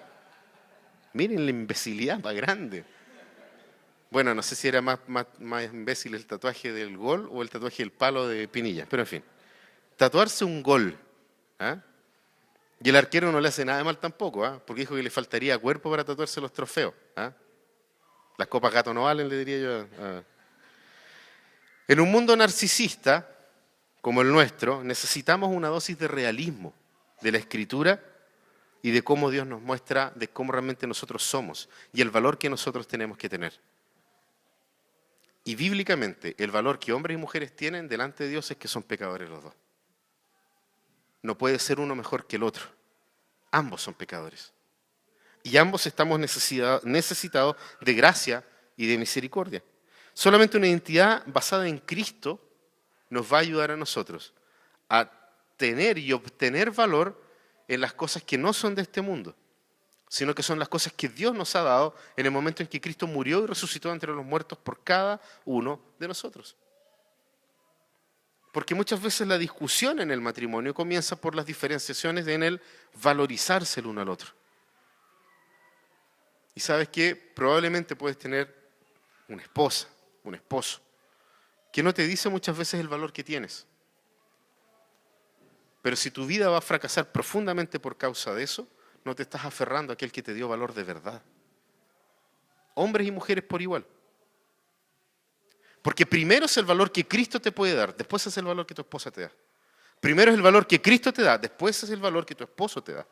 [1.12, 2.86] Miren la imbecilidad más grande.
[4.14, 5.26] Bueno, no sé si era más, más,
[5.74, 9.24] imbécil el tatuaje del gol o el tatuaje del palo de Pinilla, pero en fin.
[9.98, 10.96] Tatuarse un gol.
[11.58, 11.78] ¿ah?
[12.80, 14.62] Y el arquero no le hace nada de mal tampoco, ¿ah?
[14.64, 16.94] porque dijo que le faltaría cuerpo para tatuarse los trofeos.
[17.16, 17.34] ¿ah?
[18.38, 20.24] Las copas gato no valen, le diría yo.
[21.88, 23.28] En un mundo narcisista,
[24.00, 26.72] como el nuestro, necesitamos una dosis de realismo
[27.20, 28.00] de la escritura
[28.84, 32.48] y de cómo Dios nos muestra, de cómo realmente nosotros somos y el valor que
[32.48, 33.60] nosotros tenemos que tener.
[35.44, 38.84] Y bíblicamente, el valor que hombres y mujeres tienen delante de Dios es que son
[38.84, 39.54] pecadores los dos.
[41.22, 42.64] No puede ser uno mejor que el otro.
[43.52, 44.54] Ambos son pecadores.
[45.44, 48.46] Y ambos estamos necesita- necesitados de gracia
[48.78, 49.62] y de misericordia.
[50.14, 52.40] Solamente una identidad basada en Cristo
[53.10, 54.34] nos va a ayudar a nosotros
[54.90, 55.10] a
[55.58, 57.22] tener y obtener valor
[57.68, 59.36] en las cosas que no son de este mundo,
[60.14, 62.80] sino que son las cosas que Dios nos ha dado en el momento en que
[62.80, 66.56] Cristo murió y resucitó entre los muertos por cada uno de nosotros.
[68.52, 72.62] Porque muchas veces la discusión en el matrimonio comienza por las diferenciaciones en el
[73.02, 74.30] valorizarse el uno al otro.
[76.54, 78.56] Y sabes que probablemente puedes tener
[79.30, 79.88] una esposa,
[80.24, 80.80] un esposo,
[81.72, 83.66] que no te dice muchas veces el valor que tienes.
[85.82, 88.68] Pero si tu vida va a fracasar profundamente por causa de eso,
[89.04, 91.22] no te estás aferrando a aquel que te dio valor de verdad.
[92.76, 93.86] Hombres y mujeres por igual.
[95.82, 98.74] Porque primero es el valor que Cristo te puede dar, después es el valor que
[98.74, 99.32] tu esposa te da.
[100.00, 102.82] Primero es el valor que Cristo te da, después es el valor que tu esposo
[102.82, 103.06] te da.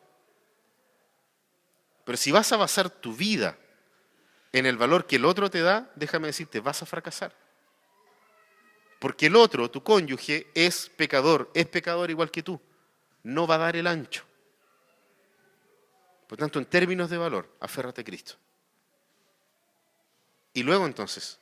[2.05, 3.57] Pero si vas a basar tu vida
[4.51, 7.35] en el valor que el otro te da, déjame decirte, vas a fracasar.
[8.99, 12.61] Porque el otro, tu cónyuge, es pecador, es pecador igual que tú.
[13.23, 14.23] No va a dar el ancho.
[16.31, 18.35] Por tanto, en términos de valor, aférrate a Cristo.
[20.53, 21.41] Y luego entonces,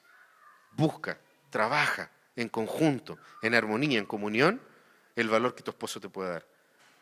[0.71, 1.19] busca,
[1.51, 4.59] trabaja en conjunto, en armonía, en comunión,
[5.15, 6.47] el valor que tu esposo te puede dar.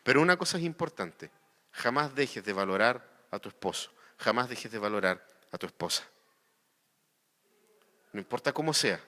[0.02, 1.30] Pero una cosa es importante,
[1.72, 6.06] jamás dejes de valorar a tu esposo, jamás dejes de valorar a tu esposa.
[8.12, 9.00] No importa cómo sea,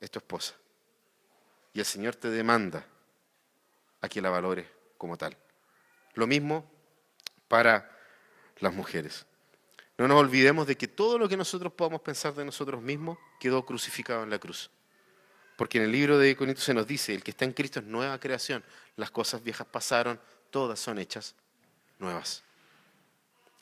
[0.00, 0.56] es tu esposa.
[1.72, 2.84] Y el Señor te demanda
[4.00, 4.66] a que la valores
[4.98, 5.36] como tal.
[6.14, 6.68] Lo mismo
[7.46, 7.99] para
[8.60, 9.26] las mujeres.
[9.98, 13.66] No nos olvidemos de que todo lo que nosotros podamos pensar de nosotros mismos quedó
[13.66, 14.70] crucificado en la cruz.
[15.56, 17.86] Porque en el libro de Corintios se nos dice, el que está en Cristo es
[17.86, 18.64] nueva creación.
[18.96, 20.18] Las cosas viejas pasaron,
[20.50, 21.34] todas son hechas
[21.98, 22.42] nuevas.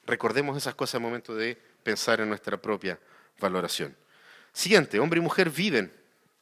[0.07, 3.01] Recordemos esas cosas al momento de pensar en nuestra propia
[3.41, 3.97] valoración.
[4.53, 5.93] Siguiente, hombre y mujer viven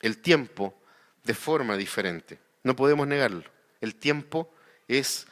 [0.00, 0.78] el tiempo
[1.24, 2.38] de forma diferente.
[2.62, 3.44] No podemos negarlo.
[3.80, 4.52] El tiempo
[4.88, 5.26] es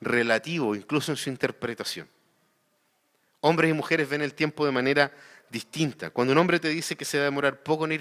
[0.00, 2.08] relativo, incluso en su interpretación.
[3.40, 5.12] Hombres y mujeres ven el tiempo de manera
[5.48, 6.10] distinta.
[6.10, 7.92] Cuando un hombre te dice que se va a demorar poco en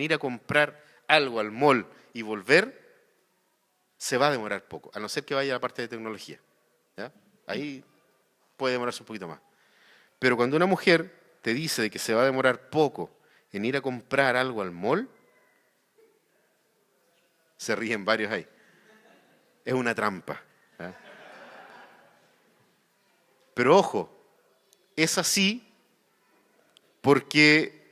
[0.00, 2.82] ir, a comprar algo al mall y volver,
[3.96, 6.38] se va a demorar poco, a no ser que vaya a la parte de tecnología.
[7.46, 7.84] Ahí
[8.56, 9.40] puede demorarse un poquito más.
[10.18, 11.12] Pero cuando una mujer
[11.42, 13.10] te dice de que se va a demorar poco
[13.52, 15.08] en ir a comprar algo al mall,
[17.56, 18.46] se ríen varios ahí.
[19.64, 20.42] Es una trampa.
[23.54, 24.13] Pero ojo,
[24.96, 25.66] es así
[27.00, 27.84] porque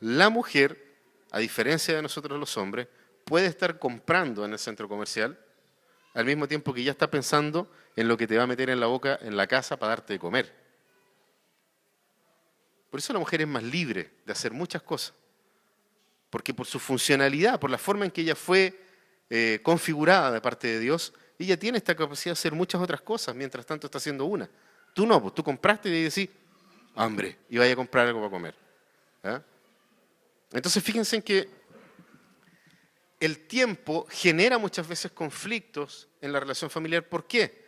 [0.00, 0.96] la mujer,
[1.30, 2.88] a diferencia de nosotros los hombres,
[3.24, 5.38] puede estar comprando en el centro comercial
[6.14, 8.80] al mismo tiempo que ya está pensando en lo que te va a meter en
[8.80, 10.54] la boca en la casa para darte de comer.
[12.90, 15.14] Por eso la mujer es más libre de hacer muchas cosas.
[16.30, 18.80] Porque por su funcionalidad, por la forma en que ella fue
[19.28, 23.34] eh, configurada de parte de Dios, ella tiene esta capacidad de hacer muchas otras cosas,
[23.34, 24.48] mientras tanto está haciendo una.
[24.96, 26.30] Tú no, pues tú compraste y decís,
[26.94, 28.54] hambre, y vaya a comprar algo para comer.
[29.22, 29.42] ¿Ah?
[30.50, 31.50] Entonces fíjense en que
[33.20, 37.06] el tiempo genera muchas veces conflictos en la relación familiar.
[37.06, 37.66] ¿Por qué?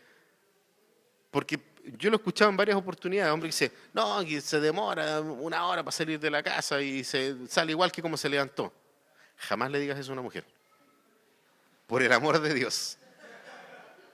[1.31, 1.61] Porque
[1.99, 3.31] yo lo he escuchado en varias oportunidades.
[3.31, 7.05] Hombre que dice, no, que se demora una hora para salir de la casa y
[7.05, 8.73] se sale igual que como se levantó.
[9.37, 10.47] Jamás le digas eso a una mujer.
[11.87, 12.97] Por el amor de Dios.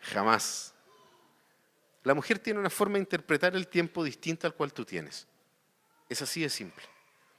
[0.00, 0.73] Jamás.
[2.04, 5.26] La mujer tiene una forma de interpretar el tiempo distinta al cual tú tienes.
[6.08, 6.84] Es así de simple.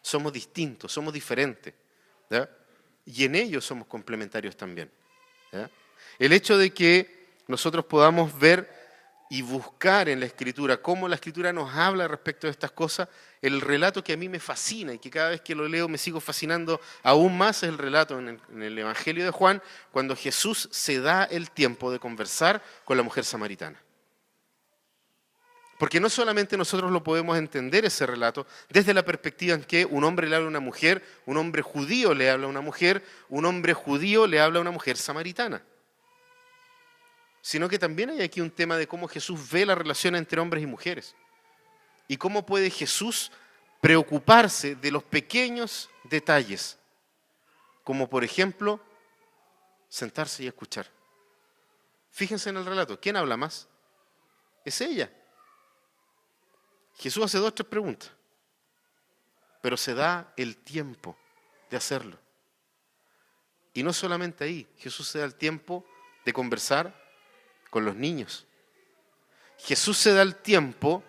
[0.01, 1.73] Somos distintos, somos diferentes.
[3.05, 4.91] Y en ello somos complementarios también.
[6.17, 8.73] El hecho de que nosotros podamos ver
[9.29, 13.07] y buscar en la escritura cómo la escritura nos habla respecto de estas cosas,
[13.41, 15.97] el relato que a mí me fascina y que cada vez que lo leo me
[15.97, 19.61] sigo fascinando aún más es el relato en el, en el Evangelio de Juan,
[19.91, 23.84] cuando Jesús se da el tiempo de conversar con la mujer samaritana.
[25.77, 30.05] Porque no solamente nosotros lo podemos entender ese relato desde la perspectiva en que un
[30.05, 33.45] hombre le habla a una mujer, un hombre judío le habla a una mujer, un
[33.45, 35.61] hombre judío le habla a una mujer samaritana.
[37.41, 40.63] Sino que también hay aquí un tema de cómo Jesús ve la relación entre hombres
[40.63, 41.13] y mujeres.
[42.07, 43.31] Y cómo puede Jesús
[43.81, 46.77] preocuparse de los pequeños detalles,
[47.83, 48.79] como por ejemplo
[49.89, 50.87] sentarse y escuchar.
[52.11, 53.67] Fíjense en el relato, ¿quién habla más?
[54.63, 55.11] Es ella.
[56.97, 58.11] Jesús hace dos o tres preguntas,
[59.61, 61.17] pero se da el tiempo
[61.69, 62.17] de hacerlo.
[63.73, 65.85] Y no solamente ahí, Jesús se da el tiempo
[66.23, 66.93] de conversar
[67.69, 68.45] con los niños.
[69.57, 71.03] Jesús se da el tiempo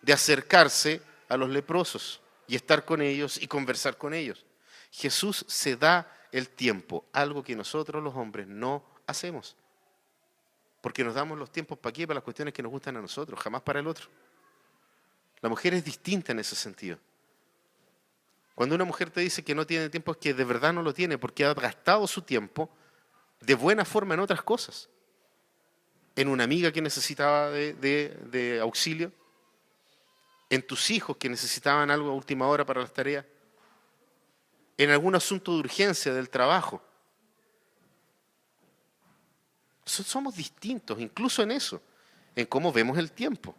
[0.00, 4.44] de acercarse a los leprosos y estar con ellos y conversar con ellos.
[4.90, 9.56] Jesús se da el tiempo, algo que nosotros los hombres no hacemos.
[10.80, 13.40] Porque nos damos los tiempos para qué, para las cuestiones que nos gustan a nosotros,
[13.40, 14.08] jamás para el otro.
[15.42, 16.98] La mujer es distinta en ese sentido.
[18.54, 20.94] Cuando una mujer te dice que no tiene tiempo es que de verdad no lo
[20.94, 22.70] tiene porque ha gastado su tiempo
[23.40, 24.88] de buena forma en otras cosas.
[26.14, 29.10] En una amiga que necesitaba de, auxilio,
[30.48, 33.24] en tus hijos que necesitaban algo a última hora para las tareas,
[34.76, 36.82] en algún asunto de urgencia del trabajo.
[39.84, 41.82] Somos distintos, incluso en eso,
[42.36, 43.56] en cómo vemos el tiempo.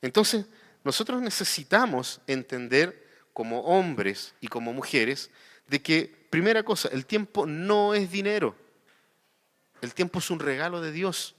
[0.00, 0.46] Entonces,
[0.84, 3.02] nosotros necesitamos entender
[3.32, 5.30] como hombres y como mujeres,
[5.66, 8.56] de que, primera cosa, el tiempo no es dinero.
[9.80, 11.34] El tiempo es un regalo de Dios.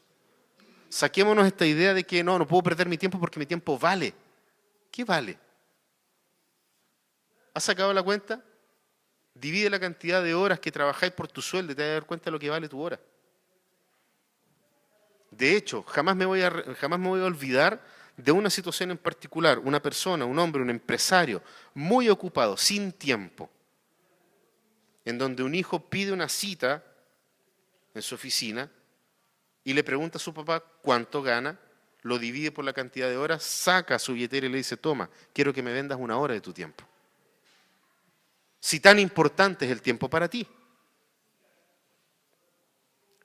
[0.89, 4.13] Saquémonos esta idea de que no, no puedo perder mi tiempo porque mi tiempo vale.
[4.91, 5.37] ¿Qué vale?
[7.53, 8.43] ¿Has sacado la cuenta?
[9.33, 12.05] Divide la cantidad de horas que trabajáis por tu sueldo y te vas a dar
[12.05, 12.99] cuenta de lo que vale tu hora.
[15.31, 17.81] De hecho, jamás me voy a, jamás me voy a olvidar
[18.17, 21.41] de una situación en particular, una persona, un hombre, un empresario,
[21.73, 23.49] muy ocupado, sin tiempo,
[25.05, 26.83] en donde un hijo pide una cita
[27.93, 28.69] en su oficina
[29.63, 31.59] y le pregunta a su papá cuánto gana,
[32.01, 35.53] lo divide por la cantidad de horas, saca su billetera y le dice, toma, quiero
[35.53, 36.83] que me vendas una hora de tu tiempo.
[38.59, 40.47] Si tan importante es el tiempo para ti.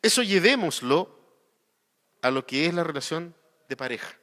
[0.00, 1.16] Eso llevémoslo
[2.22, 3.34] a lo que es la relación
[3.68, 4.17] de pareja.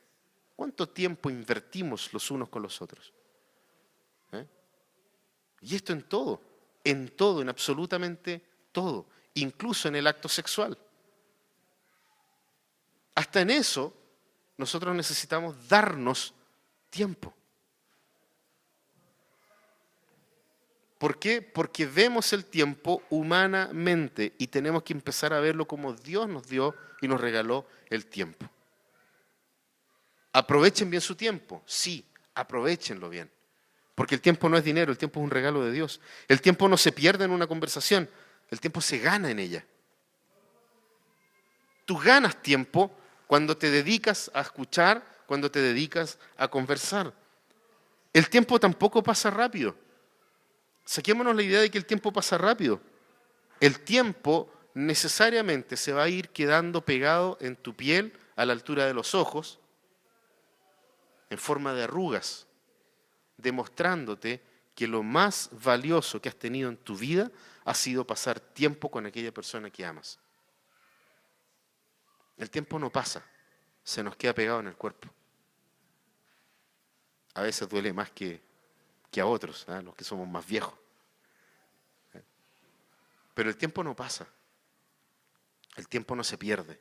[0.56, 3.14] ¿Cuánto tiempo invertimos los unos con los otros?
[4.32, 4.48] ¿Eh?
[5.62, 6.42] Y esto en todo,
[6.84, 8.42] en todo, en absolutamente
[8.72, 10.78] todo, incluso en el acto sexual.
[13.16, 13.94] Hasta en eso
[14.58, 16.34] nosotros necesitamos darnos
[16.90, 17.34] tiempo.
[20.98, 21.42] ¿Por qué?
[21.42, 26.74] Porque vemos el tiempo humanamente y tenemos que empezar a verlo como Dios nos dio
[27.02, 28.50] y nos regaló el tiempo.
[30.36, 33.32] Aprovechen bien su tiempo, sí, aprovechenlo bien.
[33.96, 36.02] Porque el tiempo no es dinero, el tiempo es un regalo de Dios.
[36.28, 38.10] El tiempo no se pierde en una conversación,
[38.50, 39.66] el tiempo se gana en ella.
[41.86, 42.92] Tú ganas tiempo
[43.28, 47.14] cuando te dedicas a escuchar, cuando te dedicas a conversar.
[48.12, 49.74] El tiempo tampoco pasa rápido.
[50.84, 52.82] Saquémonos la idea de que el tiempo pasa rápido.
[53.62, 58.86] El tiempo necesariamente se va a ir quedando pegado en tu piel a la altura
[58.86, 59.60] de los ojos
[61.30, 62.48] en forma de arrugas,
[63.38, 64.42] demostrándote
[64.76, 67.32] que lo más valioso que has tenido en tu vida
[67.64, 70.20] ha sido pasar tiempo con aquella persona que amas.
[72.38, 73.24] El tiempo no pasa,
[73.84, 75.08] se nos queda pegado en el cuerpo.
[77.34, 78.42] A veces duele más que,
[79.10, 79.82] que a otros, ¿ah?
[79.82, 80.74] los que somos más viejos.
[83.34, 84.26] Pero el tiempo no pasa.
[85.76, 86.80] El tiempo no se pierde.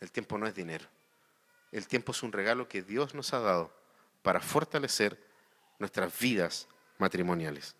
[0.00, 0.84] El tiempo no es dinero.
[1.70, 3.72] El tiempo es un regalo que Dios nos ha dado
[4.22, 5.18] para fortalecer
[5.78, 6.68] nuestras vidas
[6.98, 7.74] matrimoniales.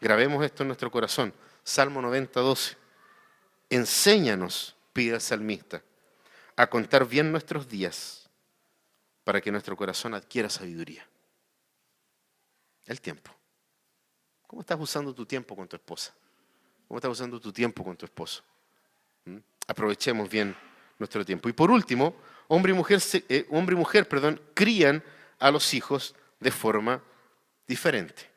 [0.00, 1.32] Grabemos esto en nuestro corazón.
[1.64, 2.76] Salmo 90, 12.
[3.70, 5.82] Enséñanos, pide el salmista,
[6.56, 8.28] a contar bien nuestros días
[9.24, 11.06] para que nuestro corazón adquiera sabiduría.
[12.86, 13.30] El tiempo.
[14.46, 16.14] ¿Cómo estás usando tu tiempo con tu esposa?
[16.86, 18.42] ¿Cómo estás usando tu tiempo con tu esposo?
[19.26, 19.36] ¿Mm?
[19.66, 20.56] Aprovechemos bien
[20.98, 21.50] nuestro tiempo.
[21.50, 22.16] Y por último,
[22.48, 25.04] hombre y mujer, eh, hombre y mujer perdón, crían
[25.38, 27.02] a los hijos de forma
[27.66, 28.28] diferente.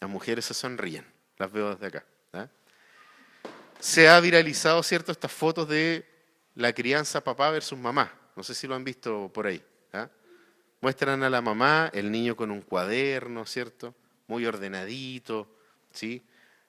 [0.00, 1.06] Las mujeres se sonríen,
[1.38, 2.04] las veo desde acá.
[2.32, 2.48] ¿ah?
[3.78, 6.06] Se ha viralizado, ¿cierto?, estas fotos de
[6.54, 8.12] la crianza papá versus mamá.
[8.36, 9.62] No sé si lo han visto por ahí.
[9.92, 10.08] ¿ah?
[10.80, 13.94] Muestran a la mamá, el niño con un cuaderno, ¿cierto?
[14.26, 15.48] Muy ordenadito,
[15.90, 16.24] ¿sí?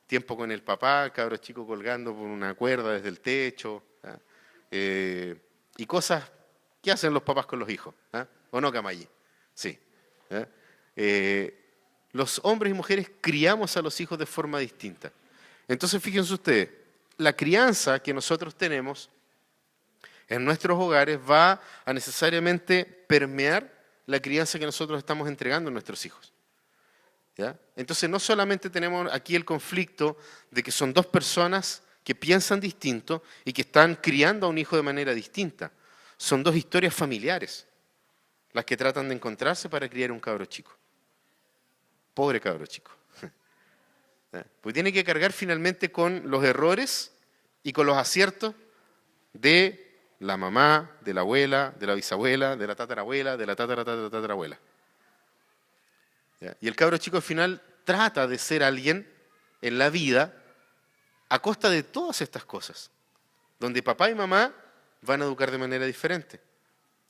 [0.07, 3.83] Tiempo con el papá, cabro chico colgando por una cuerda desde el techo.
[4.03, 4.17] ¿ah?
[4.69, 5.35] Eh,
[5.77, 6.31] y cosas
[6.81, 7.95] que hacen los papás con los hijos.
[8.53, 9.07] ¿O no, Camayi?
[9.55, 9.75] Sí.
[10.29, 10.45] ¿eh?
[10.95, 11.59] Eh,
[12.11, 15.11] los hombres y mujeres criamos a los hijos de forma distinta.
[15.67, 16.69] Entonces, fíjense ustedes,
[17.17, 19.09] la crianza que nosotros tenemos
[20.27, 23.73] en nuestros hogares va a necesariamente permear
[24.05, 26.31] la crianza que nosotros estamos entregando a nuestros hijos.
[27.75, 30.15] Entonces no solamente tenemos aquí el conflicto
[30.51, 34.75] de que son dos personas que piensan distinto y que están criando a un hijo
[34.75, 35.71] de manera distinta.
[36.17, 37.65] Son dos historias familiares
[38.53, 40.75] las que tratan de encontrarse para criar un cabro chico.
[42.13, 42.91] Pobre cabro chico.
[44.61, 47.11] Pues tiene que cargar finalmente con los errores
[47.61, 48.55] y con los aciertos
[49.33, 49.83] de
[50.19, 54.57] la mamá, de la abuela, de la bisabuela, de la tatarabuela, de la tatara, tatarabuela.
[56.61, 59.07] Y el cabro chico al final trata de ser alguien
[59.61, 60.33] en la vida
[61.29, 62.91] a costa de todas estas cosas,
[63.59, 64.53] donde papá y mamá
[65.01, 66.39] van a educar de manera diferente.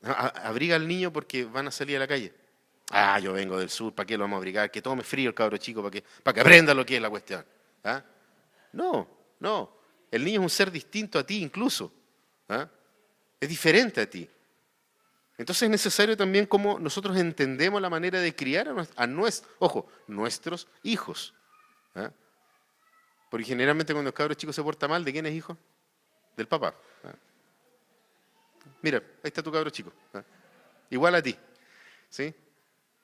[0.04, 2.34] Abriga al niño porque van a salir a la calle.
[2.90, 4.70] Ah, yo vengo del sur, ¿para qué lo vamos a abrigar?
[4.70, 7.10] Que tome frío el cabro chico, para que, para que aprenda lo que es la
[7.10, 7.46] cuestión.
[7.84, 8.04] ¿Ah?
[8.74, 9.08] No,
[9.40, 9.78] no.
[10.12, 11.92] El niño es un ser distinto a ti incluso.
[12.50, 12.68] ¿Ah?
[13.40, 14.30] Es diferente a ti.
[15.38, 20.68] Entonces es necesario también como nosotros entendemos la manera de criar a, nuestros, ojo, nuestros
[20.84, 21.34] hijos.
[21.96, 22.12] ¿ah?
[23.32, 25.58] Porque generalmente cuando el cabro chico se porta mal, ¿de quién es hijo?
[26.38, 26.76] Del papá.
[28.84, 28.84] ¿Ah?
[28.84, 29.92] Mira, ahí está tu cabro chico.
[30.14, 30.24] ¿ah?
[30.90, 31.36] Igual a ti.
[32.10, 32.34] ¿Sí?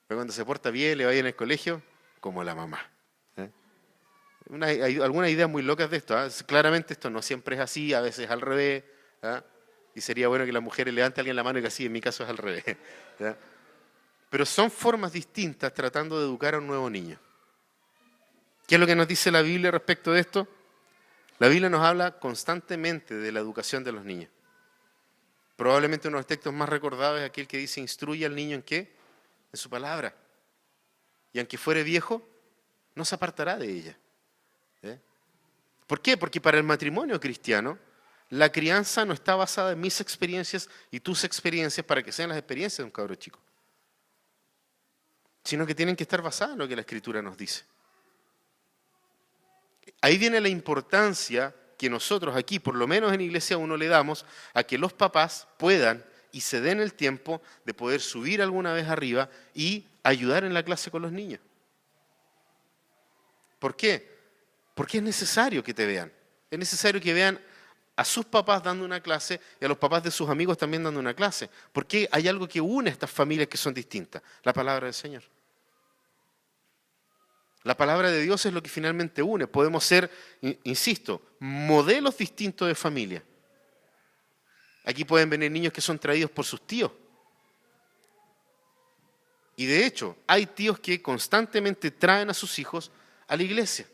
[0.07, 1.81] Pero cuando se porta bien, le va bien en el colegio,
[2.19, 2.79] como la mamá.
[4.61, 6.15] hay algunas ideas muy locas de esto.
[6.45, 8.83] Claramente esto no siempre es así, a veces al revés.
[9.95, 11.91] Y sería bueno que las mujeres levanten a alguien la mano y que así, en
[11.91, 12.63] mi caso es al revés.
[14.29, 17.17] Pero son formas distintas tratando de educar a un nuevo niño.
[18.67, 20.47] ¿Qué es lo que nos dice la Biblia respecto de esto?
[21.39, 24.29] La Biblia nos habla constantemente de la educación de los niños.
[25.59, 28.61] Probablemente uno de los textos más recordados es aquel que dice, instruye al niño en
[28.61, 28.95] qué?
[29.51, 30.15] En su palabra.
[31.33, 32.25] Y aunque fuere viejo,
[32.95, 33.97] no se apartará de ella.
[34.83, 34.97] ¿Eh?
[35.85, 36.15] ¿Por qué?
[36.15, 37.77] Porque para el matrimonio cristiano,
[38.29, 42.37] la crianza no está basada en mis experiencias y tus experiencias para que sean las
[42.37, 43.41] experiencias de un cabro chico,
[45.43, 47.65] sino que tienen que estar basadas en lo que la Escritura nos dice.
[49.99, 54.25] Ahí viene la importancia que nosotros aquí, por lo menos en Iglesia 1, le damos
[54.53, 56.03] a que los papás puedan
[56.33, 60.61] y se den el tiempo de poder subir alguna vez arriba y ayudar en la
[60.61, 61.39] clase con los niños.
[63.59, 64.19] ¿Por qué?
[64.75, 66.11] Porque es necesario que te vean.
[66.51, 67.39] Es necesario que vean
[67.95, 70.99] a sus papás dando una clase y a los papás de sus amigos también dando
[70.99, 71.49] una clase.
[71.71, 75.23] Porque hay algo que une a estas familias que son distintas, la palabra del Señor.
[77.69, 79.45] La palabra de Dios es lo que finalmente une.
[79.45, 80.09] Podemos ser,
[80.63, 83.23] insisto, modelos distintos de familia.
[84.85, 86.91] Aquí pueden venir niños que son traídos por sus tíos.
[89.55, 92.89] Y de hecho, hay tíos que constantemente traen a sus hijos
[93.27, 93.85] a la iglesia,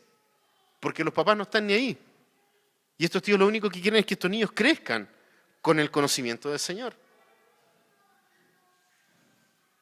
[0.80, 1.98] porque los papás no están ni ahí.
[2.96, 5.06] Y estos tíos lo único que quieren es que estos niños crezcan
[5.60, 6.94] con el conocimiento del Señor.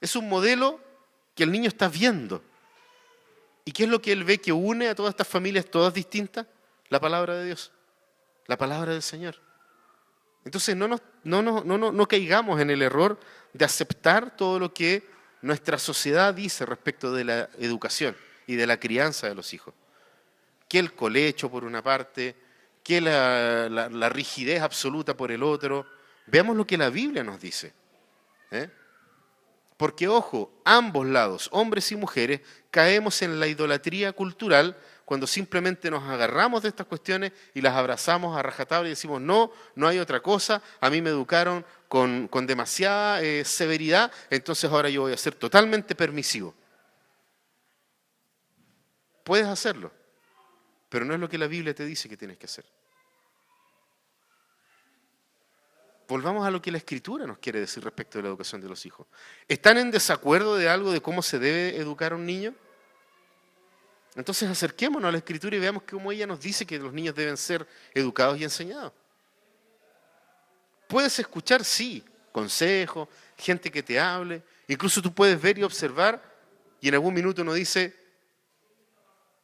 [0.01, 0.81] Es un modelo
[1.37, 2.43] que el niño está viendo.
[3.65, 6.47] ¿Y qué es lo que él ve que une a todas estas familias, todas distintas?
[6.89, 7.73] La palabra de Dios,
[8.47, 9.37] la palabra del Señor.
[10.45, 13.19] Entonces no, no, no, no caigamos en el error
[13.55, 15.09] de aceptar todo lo que
[15.41, 18.15] nuestra sociedad dice respecto de la educación
[18.47, 19.75] y de la crianza de los hijos.
[20.69, 22.37] Que el colecho, por una parte,
[22.85, 25.87] que la, rigidez absoluta por el otro.
[26.27, 27.73] Veamos lo que la Biblia nos dice.
[28.51, 28.69] ¿eh?
[29.85, 36.05] Porque, ojo, ambos lados, hombres y mujeres, caemos en la idolatría cultural cuando simplemente nos
[36.05, 40.21] agarramos de estas cuestiones y las abrazamos a rajatabla y decimos, no, no hay otra
[40.21, 45.35] cosa, a mí me educaron con, demasiada eh, severidad, entonces ahora yo voy a ser
[45.35, 46.55] totalmente permisivo.
[49.23, 49.93] Puedes hacerlo,
[50.89, 52.65] pero no es lo que la Biblia te dice que tienes que hacer.
[56.07, 58.85] Volvamos a lo que la Escritura nos quiere decir respecto de la educación de los
[58.85, 59.07] hijos.
[59.49, 62.55] ¿Están en desacuerdo de algo de cómo se debe educar a un niño?
[64.15, 67.37] Entonces acerquémonos a la Escritura y veamos cómo ella nos dice que los niños deben
[67.37, 68.93] ser educados y enseñados.
[70.87, 76.23] Puedes escuchar, sí, consejos, gente que te hable, incluso tú puedes ver y observar
[76.81, 77.97] y en algún minuto uno dice,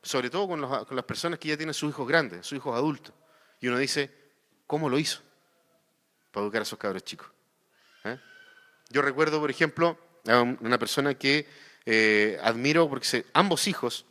[0.02, 3.14] sobre todo con, las personas que ya tienen sus hijos grandes, sus hijos adultos.
[3.60, 4.10] Y uno dice,
[4.66, 5.22] ¿cómo lo hizo
[6.30, 7.28] para educar a esos cabros chicos?
[8.04, 8.18] ¿Eh?
[8.90, 11.46] Yo recuerdo, por ejemplo, a una persona que
[11.86, 14.06] eh, admiro porque ambos hijos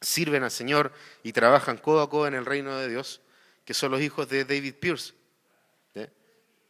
[0.00, 0.92] sirven al Señor
[1.22, 3.20] y trabajan codo a codo en el reino de Dios,
[3.64, 5.14] que son los hijos de David Pierce.
[5.94, 6.08] ¿eh?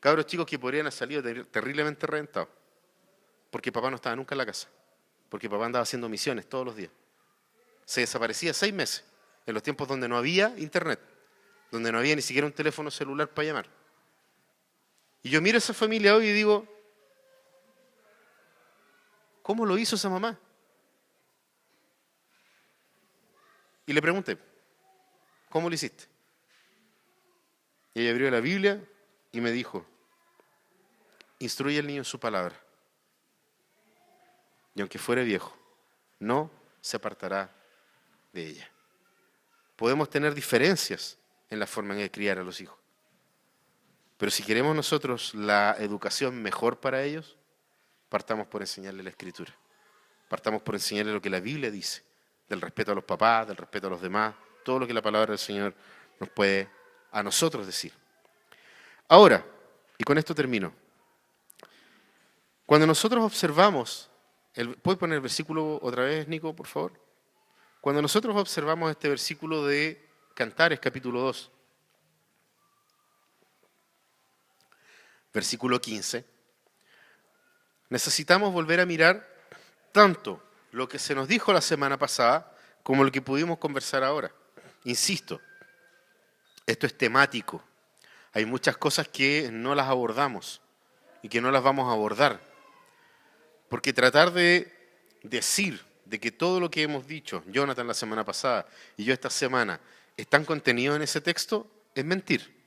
[0.01, 2.49] Cabros chicos que podrían haber salido terriblemente reventados,
[3.51, 4.69] porque papá no estaba nunca en la casa,
[5.29, 6.91] porque papá andaba haciendo misiones todos los días
[7.89, 9.03] se desaparecía seis meses,
[9.47, 11.01] en los tiempos donde no había internet,
[11.71, 13.67] donde no había ni siquiera un teléfono celular para llamar.
[15.29, 16.67] Y yo miro a esa familia hoy y digo,
[19.43, 20.39] ¿cómo lo hizo esa mamá?
[23.85, 24.39] Y le pregunté,
[25.51, 26.07] ¿cómo lo hiciste?
[27.93, 28.83] Y ella abrió la Biblia
[29.31, 29.85] y me dijo,
[31.41, 32.59] instruye al niño en su palabra.
[34.75, 35.55] Y aunque fuere viejo,
[36.21, 36.51] no
[36.81, 37.55] se apartará
[38.33, 38.71] de ella.
[39.77, 41.19] Podemos tener diferencias
[41.51, 42.78] en la forma de criar a los hijos.
[44.19, 47.37] Pero si queremos nosotros la educación mejor para ellos,
[48.09, 49.55] partamos por enseñarle la escritura.
[50.29, 52.03] Partamos por enseñarle lo que la Biblia dice,
[52.49, 55.31] del respeto a los papás, del respeto a los demás, todo lo que la palabra
[55.31, 55.73] del Señor
[56.19, 56.69] nos puede
[57.13, 57.93] a nosotros decir.
[59.09, 59.47] Ahora,
[59.97, 60.73] y con esto termino,
[62.67, 64.11] cuando nosotros observamos,
[64.83, 66.93] ¿puedes poner el versículo otra vez, Nico, por favor?
[67.81, 71.53] Cuando nosotros observamos este versículo de Cantares, capítulo 2,
[75.39, 76.25] versículo 15,
[77.91, 79.25] necesitamos volver a mirar
[79.93, 84.33] tanto lo que se nos dijo la semana pasada como lo que pudimos conversar ahora.
[84.83, 85.41] Insisto,
[86.67, 87.63] esto es temático.
[88.33, 90.61] Hay muchas cosas que no las abordamos
[91.23, 92.41] y que no las vamos a abordar.
[93.69, 94.77] Porque tratar de
[95.23, 98.67] decir de que todo lo que hemos dicho, Jonathan la semana pasada
[98.97, 99.79] y yo esta semana,
[100.17, 102.59] están contenidos en ese texto, es mentir.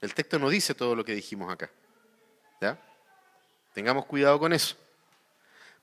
[0.00, 1.68] El texto no dice todo lo que dijimos acá.
[3.72, 4.76] Tengamos cuidado con eso.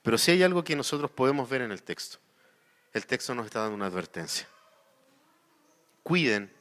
[0.04, 2.18] Pero si hay algo que nosotros podemos ver en el texto,
[2.94, 4.48] el texto nos está dando una advertencia.
[6.04, 6.52] Cuiden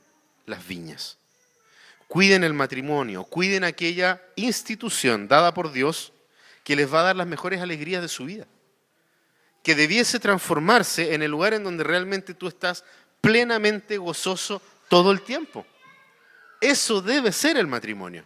[0.46, 1.18] las viñas.
[2.08, 6.12] Cuiden el matrimonio, cuiden aquella institución dada por Dios
[6.62, 8.46] que les va a dar las mejores alegrías de su vida.
[9.62, 12.84] Que debiese transformarse en el lugar en donde realmente tú estás
[13.20, 15.66] plenamente gozoso todo el tiempo.
[16.60, 18.24] Eso debe ser el matrimonio.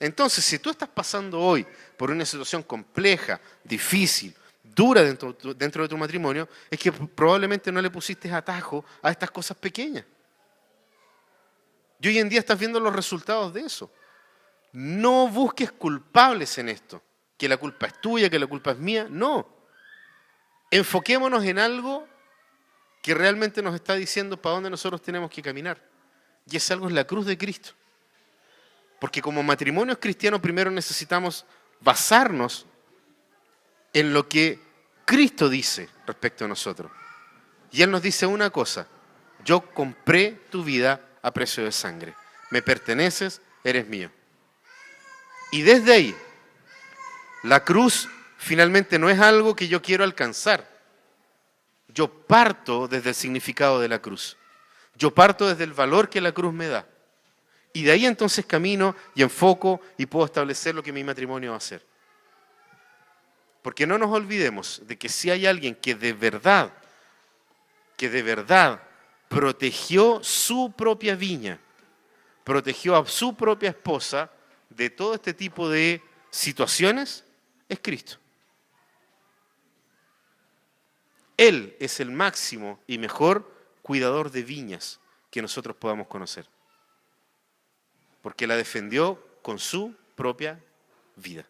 [0.00, 5.98] Entonces, si tú estás pasando hoy por una situación compleja, difícil, dura dentro, de tu
[5.98, 10.04] matrimonio, es que probablemente no le pusiste atajo a estas cosas pequeñas.
[12.00, 13.92] Y hoy en día estás viendo los resultados de eso.
[14.72, 17.02] No busques culpables en esto,
[17.36, 19.08] que la culpa es tuya, que la culpa es mía.
[19.10, 19.48] No.
[20.70, 22.06] Enfoquémonos en algo
[23.02, 25.82] que realmente nos está diciendo para dónde nosotros tenemos que caminar.
[26.46, 27.72] Y ese algo es la cruz de Cristo.
[28.98, 31.44] Porque como matrimonios cristianos primero necesitamos
[31.80, 32.66] basarnos
[33.92, 34.60] en lo que
[35.04, 36.90] Cristo dice respecto a nosotros.
[37.70, 38.86] Y Él nos dice una cosa,
[39.44, 42.14] yo compré tu vida a precio de sangre.
[42.50, 44.10] Me perteneces, eres mío.
[45.50, 46.16] Y desde ahí,
[47.42, 50.68] la cruz finalmente no es algo que yo quiero alcanzar.
[51.88, 54.36] Yo parto desde el significado de la cruz.
[54.94, 56.86] Yo parto desde el valor que la cruz me da.
[57.78, 61.54] Y de ahí entonces camino y enfoco y puedo establecer lo que mi matrimonio va
[61.54, 61.86] a hacer.
[63.62, 66.72] Porque no nos olvidemos de que si hay alguien que de verdad,
[67.96, 68.82] que de verdad
[69.28, 71.60] protegió su propia viña,
[72.42, 74.28] protegió a su propia esposa
[74.70, 77.24] de todo este tipo de situaciones,
[77.68, 78.16] es Cristo.
[81.36, 83.48] Él es el máximo y mejor
[83.82, 84.98] cuidador de viñas
[85.30, 86.48] que nosotros podamos conocer.
[88.22, 90.60] Porque la defendió con su propia
[91.16, 91.46] vida.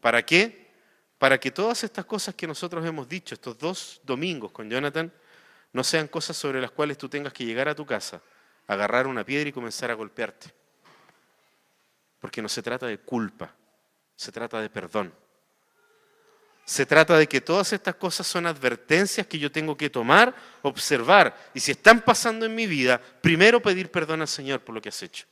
[0.00, 0.70] ¿Para qué?
[1.18, 5.12] Para que todas estas cosas que nosotros hemos dicho estos dos domingos con Jonathan,
[5.72, 8.22] no sean cosas sobre las cuales tú tengas que llegar a tu casa,
[8.66, 10.52] agarrar una piedra y comenzar a golpearte.
[12.20, 13.54] Porque no se trata de culpa,
[14.14, 15.12] se trata de perdón.
[16.66, 21.50] Se trata de que todas estas cosas son advertencias que yo tengo que tomar, observar,
[21.54, 24.88] y si están pasando en mi vida, primero pedir perdón al Señor por lo que
[24.88, 25.26] has hecho.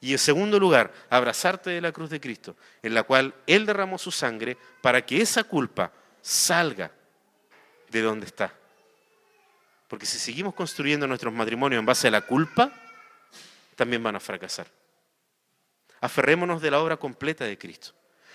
[0.00, 3.98] Y en segundo lugar, abrazarte de la cruz de Cristo, en la cual Él derramó
[3.98, 6.90] su sangre para que esa culpa salga
[7.88, 8.52] de donde está.
[9.86, 12.72] Porque si seguimos construyendo nuestros matrimonios en base a la culpa,
[13.76, 14.66] también van a fracasar.
[16.00, 17.92] Aferrémonos de la obra completa de Cristo.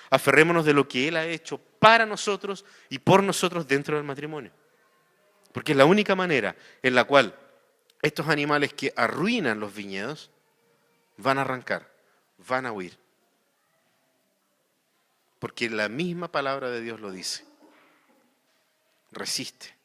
[0.09, 4.51] Aferrémonos de lo que Él ha hecho para nosotros y por nosotros dentro del matrimonio.
[5.51, 7.35] Porque es la única manera en la cual
[8.03, 10.29] estos animales que arruinan los viñedos
[11.17, 11.91] van a arrancar,
[12.47, 12.95] van a huir.
[15.39, 17.45] Porque la misma palabra de Dios lo dice.
[19.11, 19.75] Resiste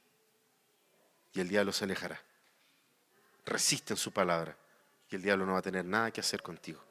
[1.32, 2.20] y el diablo se alejará.
[3.46, 4.54] Resiste en su palabra
[5.08, 6.84] y el diablo no va a tener nada que hacer contigo.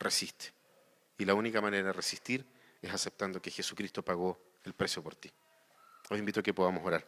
[0.00, 0.52] Resiste.
[1.16, 2.44] Y la única manera de resistir
[2.86, 5.32] es aceptando que Jesucristo pagó el precio por ti.
[6.10, 7.06] Os invito a que podamos orar.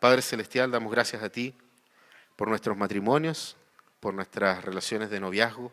[0.00, 1.54] Padre Celestial, damos gracias a ti
[2.36, 3.56] por nuestros matrimonios,
[3.98, 5.72] por nuestras relaciones de noviazgo,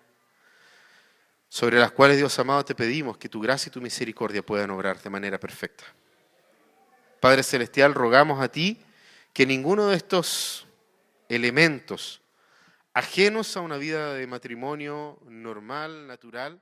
[1.49, 5.01] sobre las cuales, Dios amado, te pedimos que tu gracia y tu misericordia puedan obrar
[5.01, 5.85] de manera perfecta.
[7.21, 8.81] Padre Celestial, rogamos a ti
[9.33, 10.67] que ninguno de estos
[11.29, 12.21] elementos
[12.93, 16.61] ajenos a una vida de matrimonio normal, natural,